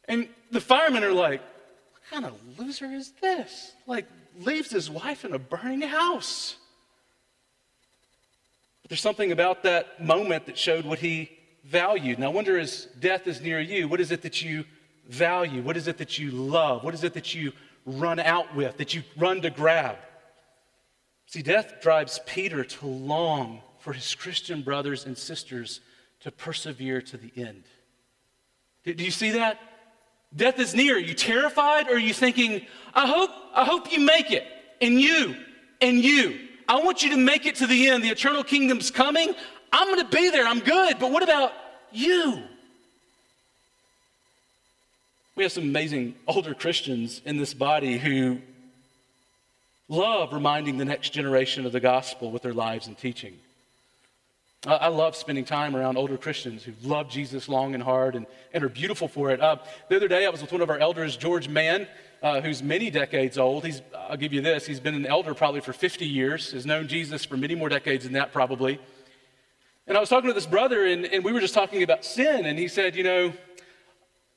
[0.06, 1.40] And the firemen are like,
[1.92, 3.72] what kind of loser is this?
[3.86, 4.06] Like,
[4.40, 6.56] leaves his wife in a burning house.
[8.82, 11.30] But there's something about that moment that showed what he
[11.64, 12.18] valued.
[12.18, 14.64] Now, I wonder as death is near you, what is it that you
[15.08, 15.62] value?
[15.62, 16.84] What is it that you love?
[16.84, 17.52] What is it that you
[17.86, 19.96] run out with, that you run to grab?
[21.26, 25.80] See, death drives Peter to long for his Christian brothers and sisters
[26.20, 27.64] to persevere to the end.
[28.84, 29.58] Do you see that?
[30.34, 30.96] Death is near.
[30.96, 34.44] Are you terrified or are you thinking, I hope, I hope you make it,
[34.80, 35.36] and you,
[35.80, 36.40] and you.
[36.68, 38.02] I want you to make it to the end.
[38.02, 39.34] The eternal kingdom's coming.
[39.72, 40.46] I'm going to be there.
[40.46, 40.98] I'm good.
[40.98, 41.52] But what about
[41.92, 42.42] you?
[45.36, 48.38] We have some amazing older Christians in this body who
[49.88, 53.36] love reminding the next generation of the gospel with their lives and teaching.
[54.64, 58.62] I love spending time around older Christians who love Jesus long and hard and, and
[58.62, 59.40] are beautiful for it.
[59.40, 59.56] Uh,
[59.88, 61.88] the other day, I was with one of our elders, George Mann,
[62.22, 63.66] uh, who's many decades old.
[63.66, 66.86] He's, I'll give you this, he's been an elder probably for 50 years, has known
[66.86, 68.78] Jesus for many more decades than that, probably.
[69.88, 72.46] And I was talking to this brother, and, and we were just talking about sin,
[72.46, 73.32] and he said, You know,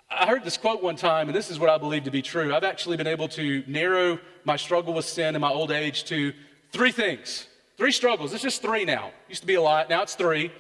[0.10, 2.56] I heard this quote one time, and this is what I believe to be true.
[2.56, 6.34] I've actually been able to narrow my struggle with sin in my old age to
[6.72, 7.48] three things.
[7.76, 8.34] Three struggles.
[8.34, 9.12] It's just three now.
[9.28, 9.90] Used to be a lot.
[9.90, 10.52] Now it's three.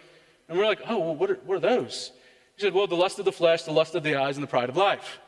[0.49, 2.12] And we're like, oh, well, what are, what are those?
[2.55, 4.47] He said, well, the lust of the flesh, the lust of the eyes, and the
[4.47, 5.19] pride of life.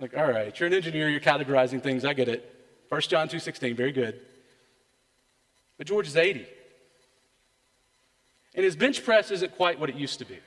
[0.00, 2.04] Like, all right, you're an engineer, you're categorizing things.
[2.04, 2.54] I get it.
[2.88, 4.20] 1 John 2.16, very good.
[5.76, 6.46] But George is 80.
[8.54, 10.38] And his bench press isn't quite what it used to be,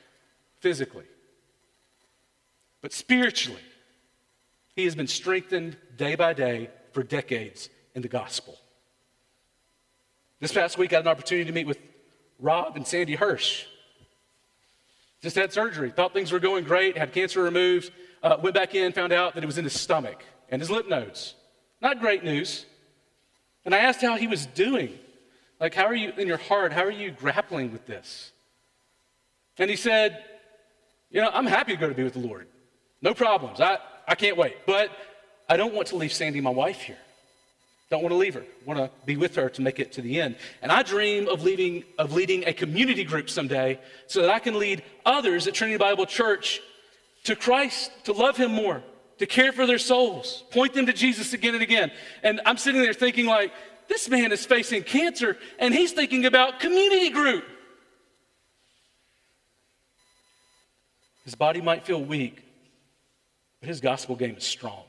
[0.59, 1.05] physically.
[2.81, 3.61] But spiritually,
[4.75, 8.57] he has been strengthened day by day for decades in the gospel.
[10.39, 11.77] This past week, I had an opportunity to meet with
[12.39, 13.65] Rob and Sandy Hirsch.
[15.21, 17.91] Just had surgery, thought things were going great, had cancer removed,
[18.23, 20.87] uh, went back in, found out that it was in his stomach and his lymph
[20.87, 21.35] nodes.
[21.79, 22.65] Not great news.
[23.65, 24.97] And I asked how he was doing.
[25.59, 26.73] Like, how are you in your heart?
[26.73, 28.31] How are you grappling with this?
[29.59, 30.23] And he said,
[31.11, 32.47] You know, I'm happy to go to be with the Lord.
[33.01, 33.59] No problems.
[33.59, 34.57] I, I can't wait.
[34.65, 34.91] But
[35.49, 36.97] I don't want to leave Sandy, my wife, here.
[37.89, 38.45] Don't want to leave her.
[38.65, 40.37] Want to be with her to make it to the end.
[40.61, 44.57] And I dream of leading, of leading a community group someday so that I can
[44.57, 46.61] lead others at Trinity Bible Church
[47.25, 48.81] to Christ, to love Him more,
[49.17, 51.91] to care for their souls, point them to Jesus again and again.
[52.23, 53.51] And I'm sitting there thinking, like,
[53.89, 57.43] this man is facing cancer and he's thinking about community group.
[61.25, 62.41] His body might feel weak,
[63.61, 64.83] but his gospel game is strong.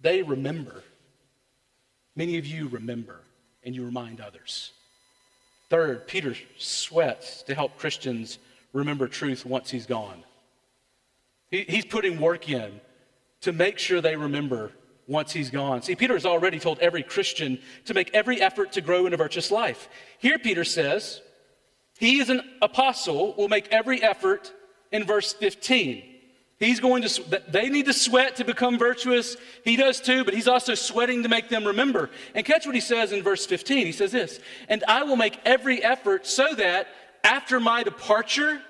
[0.00, 0.82] They remember.
[2.16, 3.20] Many of you remember,
[3.62, 4.72] and you remind others.
[5.70, 8.38] Third, Peter sweats to help Christians
[8.72, 10.24] remember truth once he's gone.
[11.50, 12.80] He, he's putting work in
[13.42, 14.72] to make sure they remember
[15.06, 15.82] once he's gone.
[15.82, 19.16] See, Peter has already told every Christian to make every effort to grow in a
[19.16, 19.88] virtuous life.
[20.18, 21.20] Here, Peter says,
[21.98, 24.52] he is an apostle, will make every effort
[24.92, 26.04] in verse 15.
[26.58, 29.36] He's going to, they need to sweat to become virtuous.
[29.64, 32.10] He does too, but he's also sweating to make them remember.
[32.34, 33.86] And catch what he says in verse 15.
[33.86, 36.88] He says this, and I will make every effort so that
[37.22, 38.60] after my departure,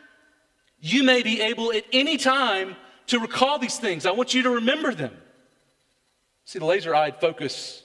[0.81, 2.77] you may be able at any time
[3.07, 4.05] to recall these things.
[4.05, 5.17] I want you to remember them.
[6.45, 7.85] See, the laser eyed focus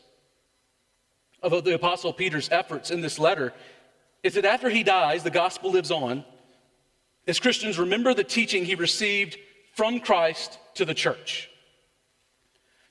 [1.41, 3.53] of the Apostle Peter's efforts in this letter
[4.21, 6.23] is that after he dies, the gospel lives on.
[7.27, 9.38] As Christians, remember the teaching he received
[9.73, 11.49] from Christ to the church.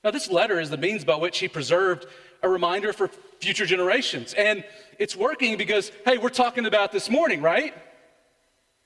[0.03, 2.07] Now, this letter is the means by which he preserved
[2.41, 4.33] a reminder for future generations.
[4.33, 4.63] And
[4.99, 7.73] it's working because, hey, we're talking about this morning, right?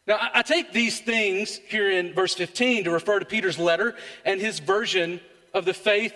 [0.05, 4.39] Now, I take these things here in verse 15 to refer to Peter's letter and
[4.39, 5.19] his version
[5.53, 6.13] of the faith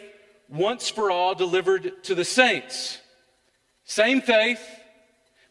[0.47, 2.99] once for all delivered to the saints.
[3.83, 4.61] Same faith,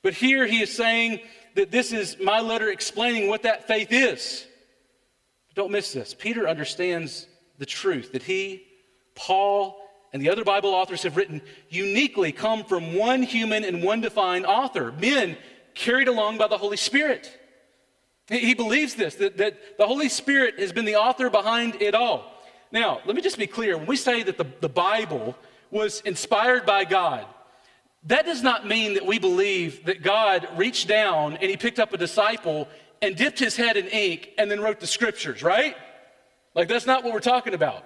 [0.02, 1.20] but here he is saying
[1.54, 4.46] that this is my letter explaining what that faith is.
[5.54, 6.14] Don't miss this.
[6.14, 7.26] Peter understands
[7.58, 8.64] the truth that he,
[9.14, 9.76] Paul,
[10.12, 14.44] and the other Bible authors have written uniquely come from one human and one divine
[14.44, 15.36] author, men
[15.74, 17.38] carried along by the Holy Spirit.
[18.28, 22.32] He believes this, that, that the Holy Spirit has been the author behind it all.
[22.70, 23.76] Now, let me just be clear.
[23.76, 25.36] When we say that the, the Bible
[25.70, 27.26] was inspired by God,
[28.04, 31.92] that does not mean that we believe that God reached down and he picked up
[31.92, 32.68] a disciple
[33.02, 35.76] and dipped his head in ink and then wrote the scriptures, right?
[36.54, 37.84] Like, that's not what we're talking about.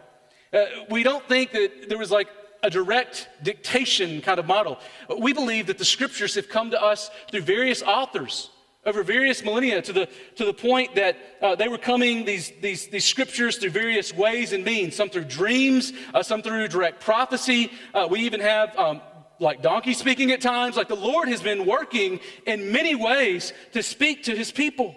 [0.53, 2.29] Uh, we don't think that there was like
[2.63, 4.79] a direct dictation kind of model.
[5.19, 8.51] We believe that the scriptures have come to us through various authors
[8.87, 12.89] over various millennia to the, to the point that uh, they were coming, these, these,
[12.89, 17.71] these scriptures, through various ways and means, some through dreams, uh, some through direct prophecy.
[17.95, 19.01] Uh, we even have um,
[19.45, 20.77] like donkey speaking at times.
[20.77, 24.97] Like the Lord has been working in many ways to speak to his people.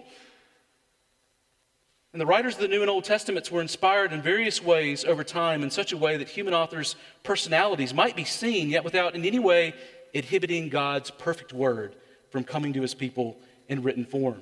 [2.13, 5.23] And the writers of the New and Old Testaments were inspired in various ways over
[5.23, 9.23] time in such a way that human authors' personalities might be seen, yet without in
[9.23, 9.75] any way
[10.13, 11.95] inhibiting God's perfect word
[12.31, 14.41] from coming to his people in written form.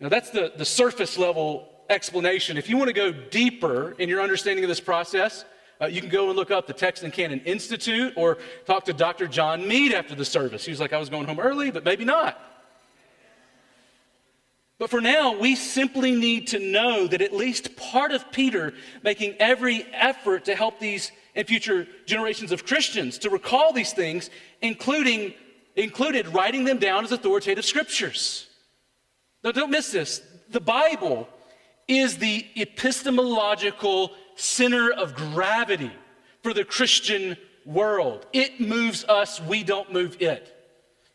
[0.00, 2.56] Now, that's the, the surface level explanation.
[2.56, 5.44] If you want to go deeper in your understanding of this process,
[5.80, 8.92] uh, you can go and look up the Text and Canon Institute or talk to
[8.92, 9.26] Dr.
[9.26, 10.64] John Meade after the service.
[10.64, 12.40] He was like, I was going home early, but maybe not.
[14.78, 19.34] But for now, we simply need to know that at least part of Peter making
[19.38, 24.30] every effort to help these and future generations of Christians to recall these things,
[24.62, 25.34] including
[25.76, 28.48] included writing them down as authoritative scriptures.
[29.44, 30.22] Now, don't miss this.
[30.48, 31.28] The Bible
[31.86, 35.90] is the epistemological center of gravity
[36.42, 38.26] for the Christian world.
[38.32, 40.52] It moves us, we don't move it.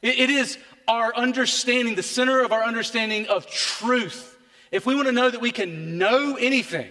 [0.01, 0.57] It is
[0.87, 4.37] our understanding, the center of our understanding of truth.
[4.71, 6.89] If we want to know that we can know anything,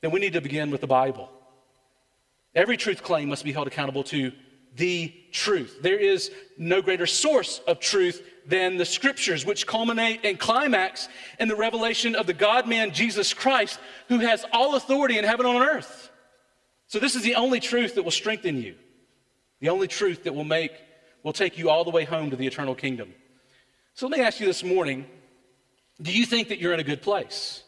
[0.00, 1.30] then we need to begin with the Bible.
[2.54, 4.32] Every truth claim must be held accountable to
[4.76, 5.78] the truth.
[5.80, 11.48] There is no greater source of truth than the scriptures, which culminate and climax in
[11.48, 13.78] the revelation of the God man Jesus Christ,
[14.08, 16.10] who has all authority in heaven and on earth.
[16.86, 18.74] So, this is the only truth that will strengthen you,
[19.60, 20.72] the only truth that will make,
[21.22, 23.14] will take you all the way home to the eternal kingdom.
[23.94, 25.06] So, let me ask you this morning
[26.02, 27.62] do you think that you're in a good place?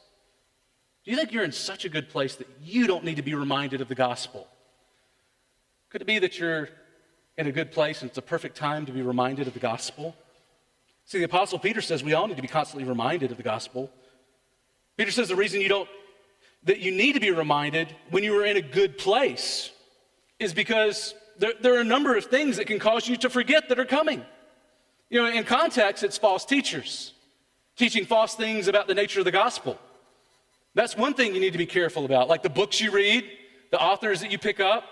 [1.05, 3.35] Do you think you're in such a good place that you don't need to be
[3.35, 4.49] reminded of the gospel?
[5.91, 6.69] Could it be that you're
[7.39, 10.17] in a good place and it's a perfect time to be reminded of the gospel.
[11.07, 13.91] See, the Apostle Peter says we all need to be constantly reminded of the gospel.
[14.97, 15.89] Peter says the reason you don't,
[16.65, 19.71] that you need to be reminded when you are in a good place
[20.39, 23.69] is because there, there are a number of things that can cause you to forget
[23.69, 24.25] that are coming.
[25.09, 27.13] You know, in context, it's false teachers
[27.77, 29.79] teaching false things about the nature of the gospel.
[30.75, 33.25] That's one thing you need to be careful about, like the books you read,
[33.71, 34.85] the authors that you pick up.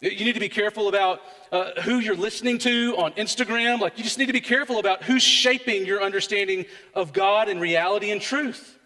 [0.00, 3.80] You need to be careful about uh, who you're listening to on Instagram.
[3.80, 7.60] Like, you just need to be careful about who's shaping your understanding of God and
[7.60, 8.78] reality and truth.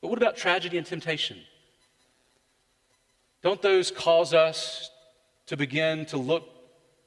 [0.00, 1.38] But what about tragedy and temptation?
[3.42, 4.90] Don't those cause us
[5.46, 6.48] to begin to look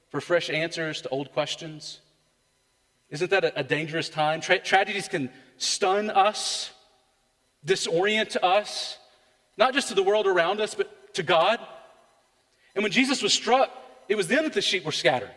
[0.09, 1.99] for fresh answers to old questions?
[3.09, 4.39] Isn't that a, a dangerous time?
[4.39, 6.71] Tra- tragedies can stun us,
[7.65, 8.97] disorient us,
[9.57, 11.59] not just to the world around us, but to God.
[12.76, 13.69] And when Jesus was struck,
[14.07, 15.32] it was then that the sheep were scattered.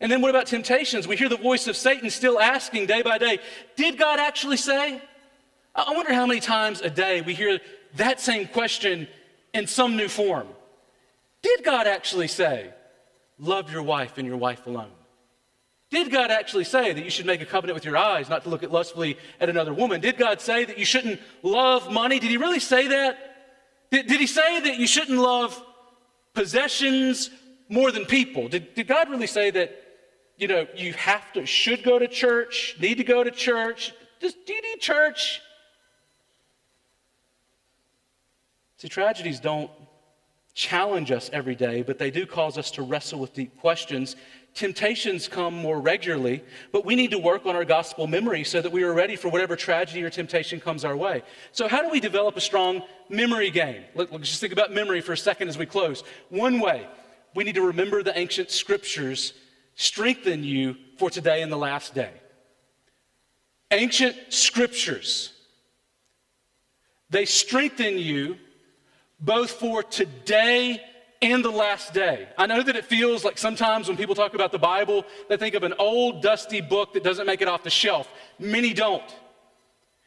[0.00, 1.08] And then what about temptations?
[1.08, 3.38] We hear the voice of Satan still asking day by day,
[3.76, 5.02] Did God actually say?
[5.74, 7.60] I wonder how many times a day we hear
[7.96, 9.08] that same question
[9.54, 10.48] in some new form.
[11.42, 12.72] Did God actually say,
[13.38, 14.90] love your wife and your wife alone?
[15.90, 18.50] Did God actually say that you should make a covenant with your eyes not to
[18.50, 20.00] look at lustfully at another woman?
[20.00, 22.18] Did God say that you shouldn't love money?
[22.18, 23.16] Did He really say that?
[23.90, 25.62] Did, did He say that you shouldn't love
[26.38, 27.30] possessions
[27.68, 28.46] more than people?
[28.48, 29.76] Did, did God really say that,
[30.36, 33.92] you know, you have to, should go to church, need to go to church?
[34.20, 35.40] Just, do you need church?
[38.76, 39.68] See, tragedies don't
[40.54, 44.14] challenge us every day, but they do cause us to wrestle with deep questions
[44.54, 46.42] Temptations come more regularly,
[46.72, 49.28] but we need to work on our gospel memory so that we are ready for
[49.28, 51.22] whatever tragedy or temptation comes our way.
[51.52, 53.84] So, how do we develop a strong memory game?
[53.94, 56.02] Let, us just think about memory for a second as we close.
[56.30, 56.88] One way,
[57.34, 59.32] we need to remember the ancient scriptures
[59.76, 62.10] strengthen you for today and the last day.
[63.70, 65.32] Ancient scriptures,
[67.10, 68.38] they strengthen you
[69.20, 70.82] both for today
[71.20, 72.28] and the last day.
[72.36, 75.54] I know that it feels like sometimes when people talk about the Bible, they think
[75.54, 78.08] of an old, dusty book that doesn't make it off the shelf.
[78.38, 79.02] Many don't.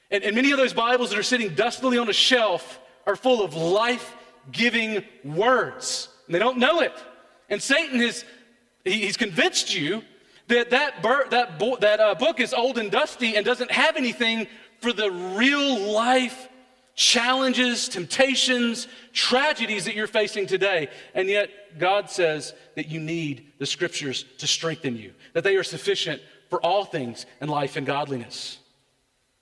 [0.10, 3.44] And, and many of those Bibles that are sitting dustily on a shelf are full
[3.44, 4.16] of life
[4.52, 6.10] giving words.
[6.28, 6.94] And they don't know it.
[7.50, 8.24] And Satan has
[8.84, 10.04] he, he's convinced you
[10.48, 13.96] that that, bur- that, bo- that uh, book is old and dusty and doesn't have
[13.96, 14.48] anything
[14.80, 16.50] for the real life
[17.02, 20.88] challenges, temptations, tragedies that you're facing today.
[21.16, 21.50] And yet,
[21.80, 26.22] God says that you need the scriptures to strengthen you, that they are sufficient
[26.52, 28.60] for all things in life and godliness.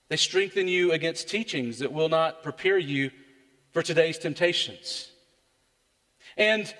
[0.08, 3.12] They strengthen you against teachings that will not prepare you
[3.74, 5.12] for today's temptations.
[6.38, 6.74] And,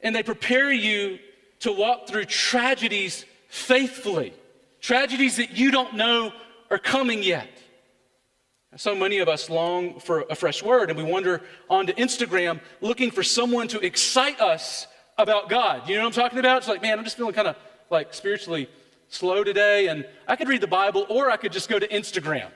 [0.00, 1.20] and they prepare you
[1.60, 4.32] to walk through tragedies faithfully,
[4.80, 6.32] tragedies that you don't know
[6.72, 7.48] are coming yet.
[8.76, 13.10] So many of us long for a fresh word, and we wander onto Instagram looking
[13.10, 15.88] for someone to excite us about God.
[15.88, 16.58] You know what I'm talking about?
[16.58, 17.56] It's like, man, I'm just feeling kind of
[17.90, 18.68] like spiritually
[19.08, 22.50] slow today, and I could read the Bible, or I could just go to Instagram.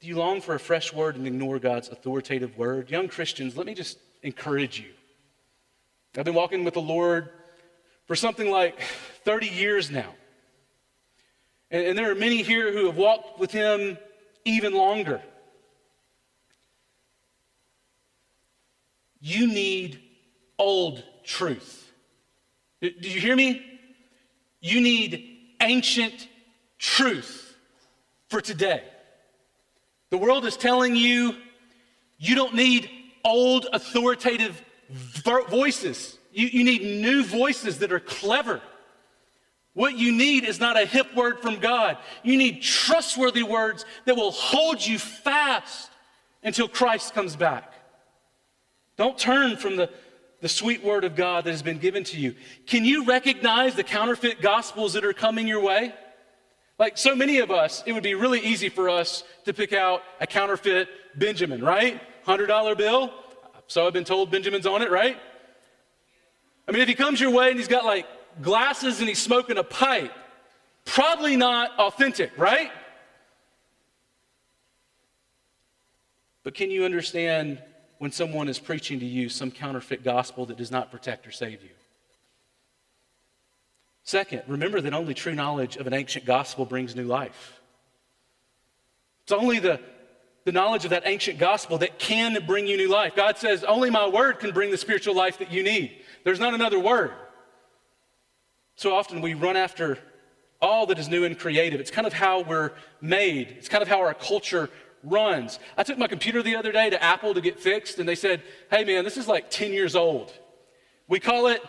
[0.00, 2.88] Do you long for a fresh word and ignore God's authoritative word?
[2.88, 4.88] Young Christians, let me just encourage you.
[6.16, 7.28] I've been walking with the Lord
[8.06, 8.80] for something like
[9.24, 10.14] 30 years now.
[11.70, 13.98] And, and there are many here who have walked with him
[14.44, 15.20] even longer.
[19.20, 20.00] You need
[20.58, 21.90] old truth.
[22.80, 23.62] Did you hear me?
[24.60, 26.28] You need ancient
[26.78, 27.54] truth
[28.28, 28.82] for today.
[30.10, 31.34] The world is telling you
[32.18, 32.90] you don't need
[33.24, 36.18] old authoritative voices.
[36.32, 38.60] You, you need new voices that are clever
[39.74, 41.96] what you need is not a hip word from God.
[42.22, 45.90] You need trustworthy words that will hold you fast
[46.42, 47.72] until Christ comes back.
[48.96, 49.88] Don't turn from the,
[50.40, 52.34] the sweet word of God that has been given to you.
[52.66, 55.94] Can you recognize the counterfeit gospels that are coming your way?
[56.78, 60.02] Like so many of us, it would be really easy for us to pick out
[60.20, 62.00] a counterfeit Benjamin, right?
[62.26, 63.12] $100 bill.
[63.66, 65.16] So I've been told Benjamin's on it, right?
[66.66, 68.06] I mean, if he comes your way and he's got like
[68.42, 70.12] glasses and he's smoking a pipe.
[70.84, 72.70] Probably not authentic, right?
[76.42, 77.62] But can you understand
[77.98, 81.62] when someone is preaching to you some counterfeit gospel that does not protect or save
[81.62, 81.70] you?
[84.04, 87.60] Second, remember that only true knowledge of an ancient gospel brings new life.
[89.22, 89.80] It's only the,
[90.44, 93.14] the knowledge of that ancient gospel that can bring you new life.
[93.14, 95.98] God says, Only my word can bring the spiritual life that you need.
[96.24, 97.12] There's not another word.
[98.80, 99.98] So often we run after
[100.58, 101.80] all that is new and creative.
[101.80, 102.72] It's kind of how we're
[103.02, 104.70] made, it's kind of how our culture
[105.04, 105.58] runs.
[105.76, 108.42] I took my computer the other day to Apple to get fixed, and they said,
[108.70, 110.32] Hey, man, this is like 10 years old.
[111.08, 111.62] We call it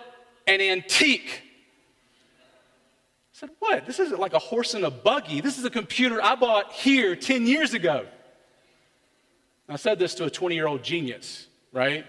[0.47, 1.43] an antique.
[1.43, 3.85] I said, What?
[3.85, 5.41] This isn't like a horse and a buggy.
[5.41, 8.05] This is a computer I bought here 10 years ago.
[9.67, 12.05] I said this to a 20 year old genius, right?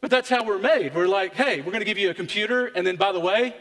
[0.00, 0.94] But that's how we're made.
[0.94, 3.54] We're like, hey, we're going to give you a computer, and then by the way,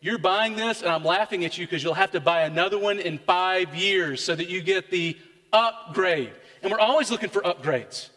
[0.00, 2.98] you're buying this, and I'm laughing at you because you'll have to buy another one
[2.98, 5.16] in five years so that you get the
[5.52, 6.32] upgrade.
[6.62, 8.08] And we're always looking for upgrades.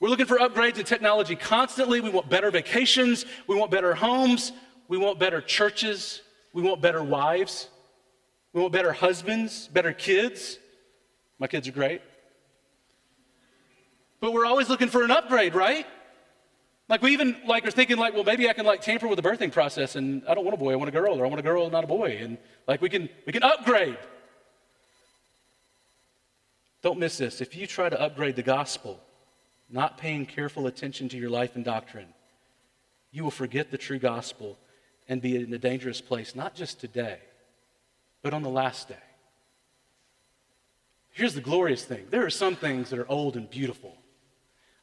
[0.00, 2.00] We're looking for upgrades in technology constantly.
[2.00, 3.24] We want better vacations.
[3.46, 4.52] We want better homes.
[4.88, 6.22] We want better churches.
[6.52, 7.68] We want better wives.
[8.52, 10.58] We want better husbands, better kids.
[11.38, 12.02] My kids are great.
[14.20, 15.86] But we're always looking for an upgrade, right?
[16.92, 19.26] Like we even like are thinking like, well, maybe I can like tamper with the
[19.26, 21.40] birthing process, and I don't want a boy, I want a girl, or I want
[21.40, 22.36] a girl, not a boy, and
[22.68, 23.96] like we can we can upgrade.
[26.82, 27.40] Don't miss this.
[27.40, 29.00] If you try to upgrade the gospel,
[29.70, 32.08] not paying careful attention to your life and doctrine,
[33.10, 34.58] you will forget the true gospel
[35.08, 37.20] and be in a dangerous place, not just today,
[38.20, 39.06] but on the last day.
[41.08, 43.96] Here's the glorious thing there are some things that are old and beautiful.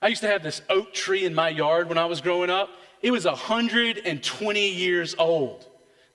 [0.01, 2.69] I used to have this oak tree in my yard when I was growing up.
[3.01, 5.65] It was 120 years old.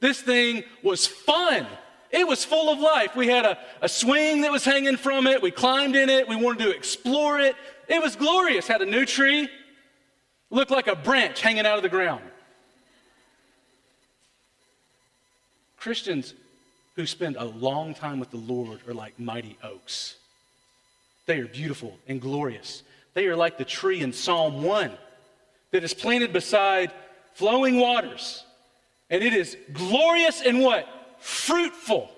[0.00, 1.66] This thing was fun.
[2.10, 3.16] It was full of life.
[3.16, 5.42] We had a, a swing that was hanging from it.
[5.42, 6.28] We climbed in it.
[6.28, 7.56] We wanted to explore it.
[7.88, 8.66] It was glorious.
[8.66, 9.48] Had a new tree.
[10.50, 12.22] Looked like a branch hanging out of the ground.
[15.76, 16.34] Christians
[16.96, 20.16] who spend a long time with the Lord are like mighty oaks.
[21.26, 22.82] They are beautiful and glorious.
[23.14, 24.90] They are like the tree in Psalm 1
[25.70, 26.92] that is planted beside
[27.32, 28.44] flowing waters.
[29.10, 30.88] And it is glorious and what?
[31.18, 32.10] Fruitful.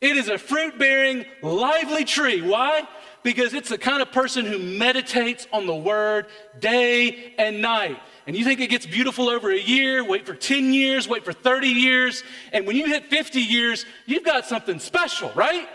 [0.00, 2.40] It is a fruit bearing, lively tree.
[2.42, 2.88] Why?
[3.22, 6.26] Because it's the kind of person who meditates on the word
[6.58, 8.00] day and night.
[8.26, 11.32] And you think it gets beautiful over a year, wait for 10 years, wait for
[11.32, 12.22] 30 years.
[12.52, 15.68] And when you hit 50 years, you've got something special, right?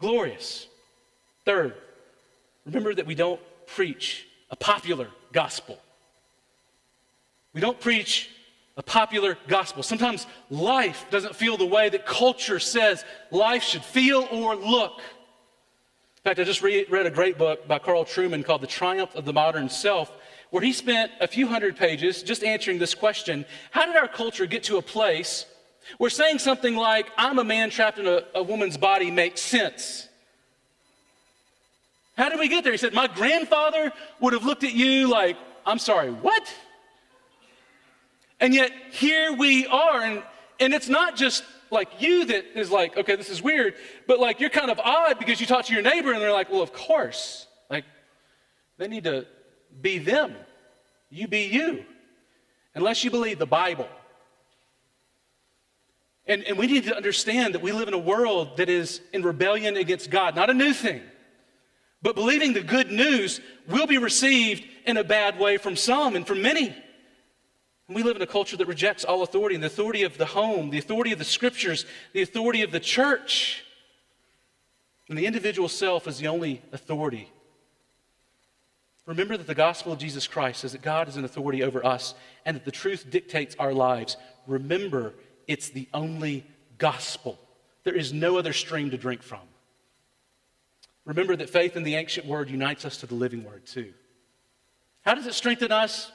[0.00, 0.66] Glorious.
[1.44, 1.74] Third,
[2.66, 5.78] remember that we don't preach a popular gospel.
[7.54, 8.30] We don't preach
[8.76, 9.82] a popular gospel.
[9.82, 14.98] Sometimes life doesn't feel the way that culture says life should feel or look.
[14.98, 19.14] In fact, I just read, read a great book by Carl Trueman called The Triumph
[19.14, 20.12] of the Modern Self,
[20.50, 24.44] where he spent a few hundred pages just answering this question How did our culture
[24.44, 25.46] get to a place
[25.98, 30.05] where saying something like, I'm a man trapped in a, a woman's body makes sense?
[32.16, 32.72] How did we get there?
[32.72, 35.36] He said, My grandfather would have looked at you like,
[35.66, 36.52] I'm sorry, what?
[38.40, 40.02] And yet here we are.
[40.02, 40.22] And,
[40.60, 43.74] and it's not just like you that is like, okay, this is weird,
[44.06, 46.50] but like you're kind of odd because you talk to your neighbor and they're like,
[46.50, 47.46] well, of course.
[47.68, 47.84] Like
[48.78, 49.26] they need to
[49.80, 50.34] be them.
[51.10, 51.84] You be you.
[52.74, 53.88] Unless you believe the Bible.
[56.26, 59.22] And, and we need to understand that we live in a world that is in
[59.22, 61.02] rebellion against God, not a new thing.
[62.06, 66.24] But believing the good news will be received in a bad way from some and
[66.24, 66.72] from many.
[67.88, 70.70] We live in a culture that rejects all authority and the authority of the home,
[70.70, 73.64] the authority of the scriptures, the authority of the church.
[75.08, 77.28] And the individual self is the only authority.
[79.04, 82.14] Remember that the gospel of Jesus Christ says that God is an authority over us
[82.44, 84.16] and that the truth dictates our lives.
[84.46, 85.12] Remember,
[85.48, 86.46] it's the only
[86.78, 87.36] gospel.
[87.82, 89.40] There is no other stream to drink from.
[91.06, 93.94] Remember that faith in the ancient word unites us to the living word, too.
[95.02, 96.10] How does it strengthen us?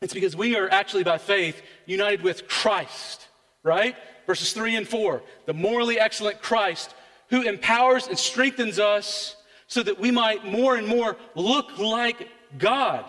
[0.00, 3.28] It's because we are actually by faith united with Christ,
[3.62, 3.96] right?
[4.26, 5.22] Verses 3 and 4.
[5.46, 6.94] The morally excellent Christ
[7.30, 9.36] who empowers and strengthens us
[9.68, 12.28] so that we might more and more look like
[12.58, 13.08] God.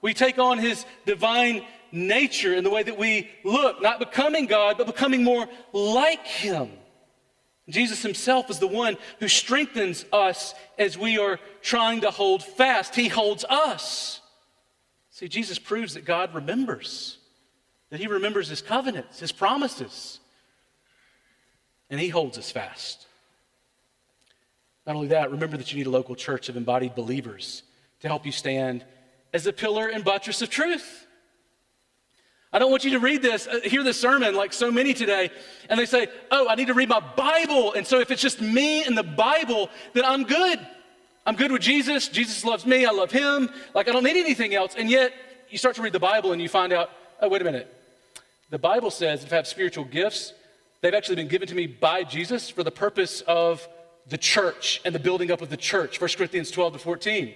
[0.00, 4.78] We take on his divine nature in the way that we look, not becoming God,
[4.78, 6.70] but becoming more like him.
[7.72, 12.94] Jesus himself is the one who strengthens us as we are trying to hold fast.
[12.94, 14.20] He holds us.
[15.10, 17.18] See, Jesus proves that God remembers,
[17.90, 20.18] that He remembers His covenants, His promises,
[21.90, 23.06] and He holds us fast.
[24.86, 27.62] Not only that, remember that you need a local church of embodied believers
[28.00, 28.84] to help you stand
[29.32, 31.01] as a pillar and buttress of truth.
[32.52, 35.30] I don't want you to read this, uh, hear this sermon like so many today,
[35.70, 37.72] and they say, Oh, I need to read my Bible.
[37.72, 40.58] And so if it's just me and the Bible, then I'm good.
[41.24, 42.08] I'm good with Jesus.
[42.08, 42.84] Jesus loves me.
[42.84, 43.48] I love him.
[43.74, 44.74] Like, I don't need anything else.
[44.76, 45.12] And yet,
[45.48, 46.90] you start to read the Bible and you find out,
[47.20, 47.72] oh, wait a minute.
[48.50, 50.34] The Bible says if I have spiritual gifts,
[50.80, 53.66] they've actually been given to me by Jesus for the purpose of
[54.08, 56.00] the church and the building up of the church.
[56.00, 57.34] 1 Corinthians 12 to 14.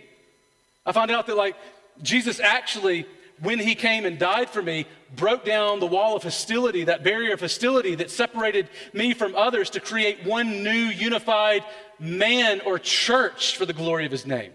[0.84, 1.56] I found out that, like,
[2.02, 3.06] Jesus actually,
[3.41, 7.34] when he came and died for me, broke down the wall of hostility, that barrier
[7.34, 11.64] of hostility that separated me from others to create one new unified
[11.99, 14.53] man or church for the glory of his name.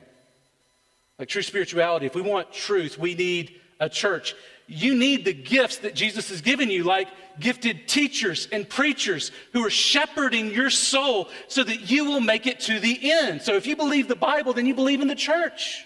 [1.20, 4.36] Like true spirituality, if we want truth, we need a church.
[4.68, 7.08] You need the gifts that Jesus has given you, like
[7.40, 12.60] gifted teachers and preachers who are shepherding your soul so that you will make it
[12.62, 13.42] to the end.
[13.42, 15.86] So if you believe the Bible, then you believe in the church.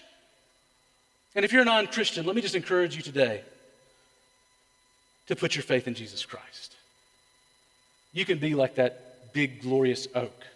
[1.36, 3.42] And if you're a non Christian, let me just encourage you today
[5.28, 6.74] to put your faith in Jesus Christ.
[8.12, 10.46] You can be like that big, glorious oak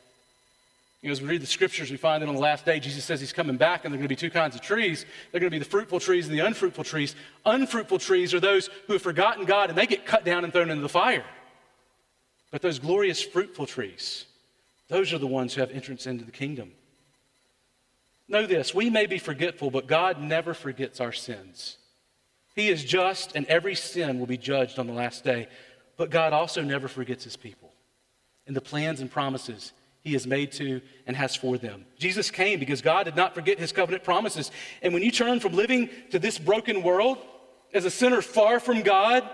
[1.02, 3.04] you know, as we read the scriptures, we find that on the last day, Jesus
[3.04, 5.06] says he's coming back, and there are going to be two kinds of trees.
[5.32, 7.16] There are going to be the fruitful trees and the unfruitful trees.
[7.46, 10.68] Unfruitful trees are those who have forgotten God, and they get cut down and thrown
[10.68, 11.24] into the fire.
[12.50, 14.26] But those glorious fruitful trees,
[14.88, 16.72] Those are the ones who have entrance into the kingdom.
[18.30, 21.76] Know this we may be forgetful, but God never forgets our sins.
[22.54, 25.48] He is just, and every sin will be judged on the last day.
[25.96, 27.72] But God also never forgets his people
[28.46, 29.72] and the plans and promises
[30.02, 31.84] he has made to and has for them.
[31.98, 34.50] Jesus came because God did not forget his covenant promises.
[34.80, 37.18] And when you turn from living to this broken world
[37.74, 39.28] as a sinner far from God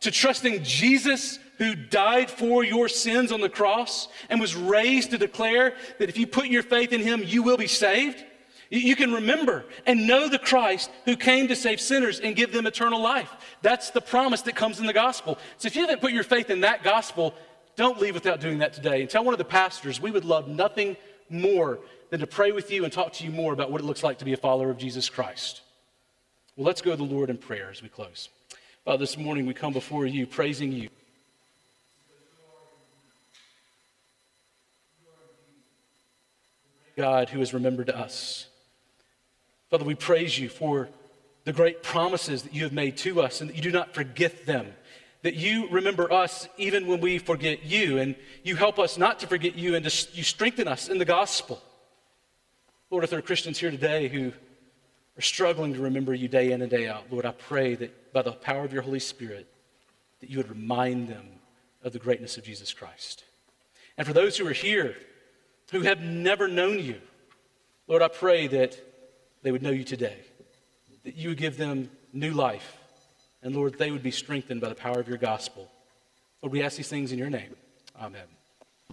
[0.00, 5.18] to trusting Jesus who died for your sins on the cross and was raised to
[5.18, 8.24] declare that if you put your faith in him, you will be saved.
[8.70, 12.66] You can remember and know the Christ who came to save sinners and give them
[12.66, 13.30] eternal life.
[13.60, 15.36] That's the promise that comes in the gospel.
[15.58, 17.34] So if you haven't put your faith in that gospel,
[17.76, 19.02] don't leave without doing that today.
[19.02, 20.96] And tell one of the pastors, we would love nothing
[21.28, 24.02] more than to pray with you and talk to you more about what it looks
[24.02, 25.60] like to be a follower of Jesus Christ.
[26.56, 28.30] Well, let's go to the Lord in prayer as we close.
[28.86, 30.88] Father, this morning we come before you praising you.
[37.00, 38.46] God who has remembered us.
[39.70, 40.90] Father, we praise you for
[41.44, 44.44] the great promises that you have made to us and that you do not forget
[44.44, 44.66] them.
[45.22, 49.26] That you remember us even when we forget you, and you help us not to
[49.26, 51.62] forget you, and to, you strengthen us in the gospel.
[52.90, 54.32] Lord, if there are Christians here today who
[55.16, 58.20] are struggling to remember you day in and day out, Lord, I pray that by
[58.20, 59.46] the power of your Holy Spirit,
[60.20, 61.26] that you would remind them
[61.82, 63.24] of the greatness of Jesus Christ.
[63.96, 64.96] And for those who are here
[65.70, 67.00] who have never known you,
[67.86, 68.78] Lord, I pray that
[69.42, 70.16] they would know you today,
[71.04, 72.76] that you would give them new life,
[73.42, 75.70] and Lord, they would be strengthened by the power of your gospel.
[76.42, 77.54] Lord, we ask these things in your name.
[78.00, 78.26] Amen.